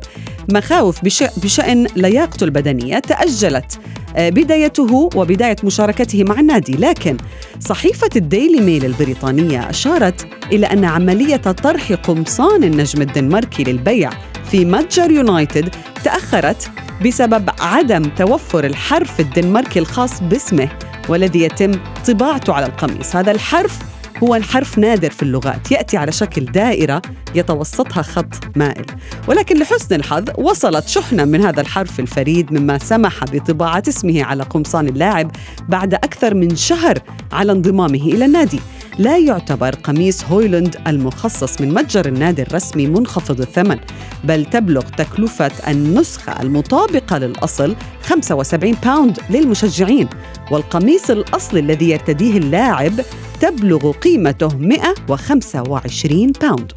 مخاوف 0.53 1.05
بش- 1.05 1.25
بشأن 1.43 1.87
لياقته 1.97 2.45
البدنية 2.45 2.99
تأجلت 2.99 3.79
آه، 4.17 4.29
بدايته 4.31 5.11
وبداية 5.17 5.57
مشاركته 5.65 6.25
مع 6.25 6.41
النادي. 6.41 6.73
لكن 6.73 7.17
صحيفة 7.61 8.09
الديلي 8.17 8.61
ميل 8.61 8.85
البريطانية 8.85 9.71
أشارت 9.71 10.27
إلى 10.53 10.67
أن 10.67 10.85
عملية 10.85 11.37
طرح 11.37 11.93
قمصان 11.93 12.65
النجم 12.65 13.03
الدنماركي 13.03 13.65
للبيع 13.65 14.11
في 14.51 14.65
متجر 14.65 15.11
يونايتد 15.11 15.75
تأخرت 16.05 16.71
بسبب 17.07 17.51
عدم 17.61 18.03
توفر 18.03 18.65
الحرف 18.65 19.21
الدنماركي 19.21 19.79
الخاص 19.79 20.23
باسمه 20.23 20.69
والذي 21.09 21.43
يتم 21.43 21.73
طباعته 22.07 22.53
على 22.53 22.67
القميص. 22.67 23.17
هذا 23.17 23.31
الحرف 23.31 23.79
هو 24.23 24.41
حرف 24.41 24.79
نادر 24.79 25.11
في 25.11 25.23
اللغات 25.23 25.73
يأتي 25.73 25.97
على 25.97 26.13
شكل 26.13 26.45
دائرة 26.45 27.03
يتوسطها 27.35 28.03
خط 28.03 28.35
مائل. 28.57 28.87
ولكن 29.29 29.59
لحسن 29.59 29.95
الحظ 29.95 30.25
وصلت 30.39 30.89
شحنة 30.89 31.25
من 31.25 31.41
هذا 31.41 31.61
الحرف 31.61 32.01
الفريد 32.01 32.53
مما 32.53 32.79
سمح 32.79 33.25
بطباعة 33.25 33.83
اسمه 33.89 34.25
على 34.25 34.43
قمصان 34.43 34.89
اللاعب 34.89 35.31
بعد 35.69 35.95
أكثر 35.95 36.35
من 36.35 36.57
شهر 36.57 36.99
على 37.33 37.53
انضمامه 37.53 38.03
إلى 38.03 38.25
النادي. 38.25 38.61
لا 38.99 39.19
يعتبر 39.19 39.75
قميص 39.75 40.25
هويلاند 40.25 40.77
المخصص 40.87 41.61
من 41.61 41.75
متجر 41.75 42.07
النادي 42.07 42.43
الرسمي 42.43 42.87
منخفض 42.87 43.41
الثمن 43.41 43.79
بل 44.25 44.45
تبلغ 44.45 44.83
تكلفة 44.83 45.51
النسخة 45.69 46.43
المطابقة 46.43 47.19
للأصل 47.19 47.77
75 48.03 48.73
pound 48.85 49.19
للمشجعين 49.31 50.09
والقميص 50.51 51.11
الأصلي 51.11 51.61
الذي 51.61 51.91
يرتديه 51.91 52.39
اللاعب 52.39 52.93
تبلغ 53.41 53.93
قيمته 53.93 54.57
125 54.57 56.33
pound 56.41 56.73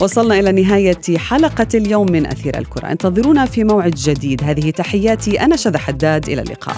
وصلنا 0.00 0.40
إلى 0.40 0.62
نهاية 0.62 1.18
حلقة 1.18 1.66
اليوم 1.74 2.12
من 2.12 2.26
أثير 2.26 2.58
الكرة. 2.58 2.86
انتظرونا 2.86 3.46
في 3.46 3.64
موعد 3.64 3.94
جديد. 3.94 4.44
هذه 4.44 4.70
تحياتي 4.70 5.40
أنا 5.40 5.56
شذى 5.56 5.78
حداد. 5.78 6.28
إلى 6.28 6.42
اللقاء. 6.42 6.76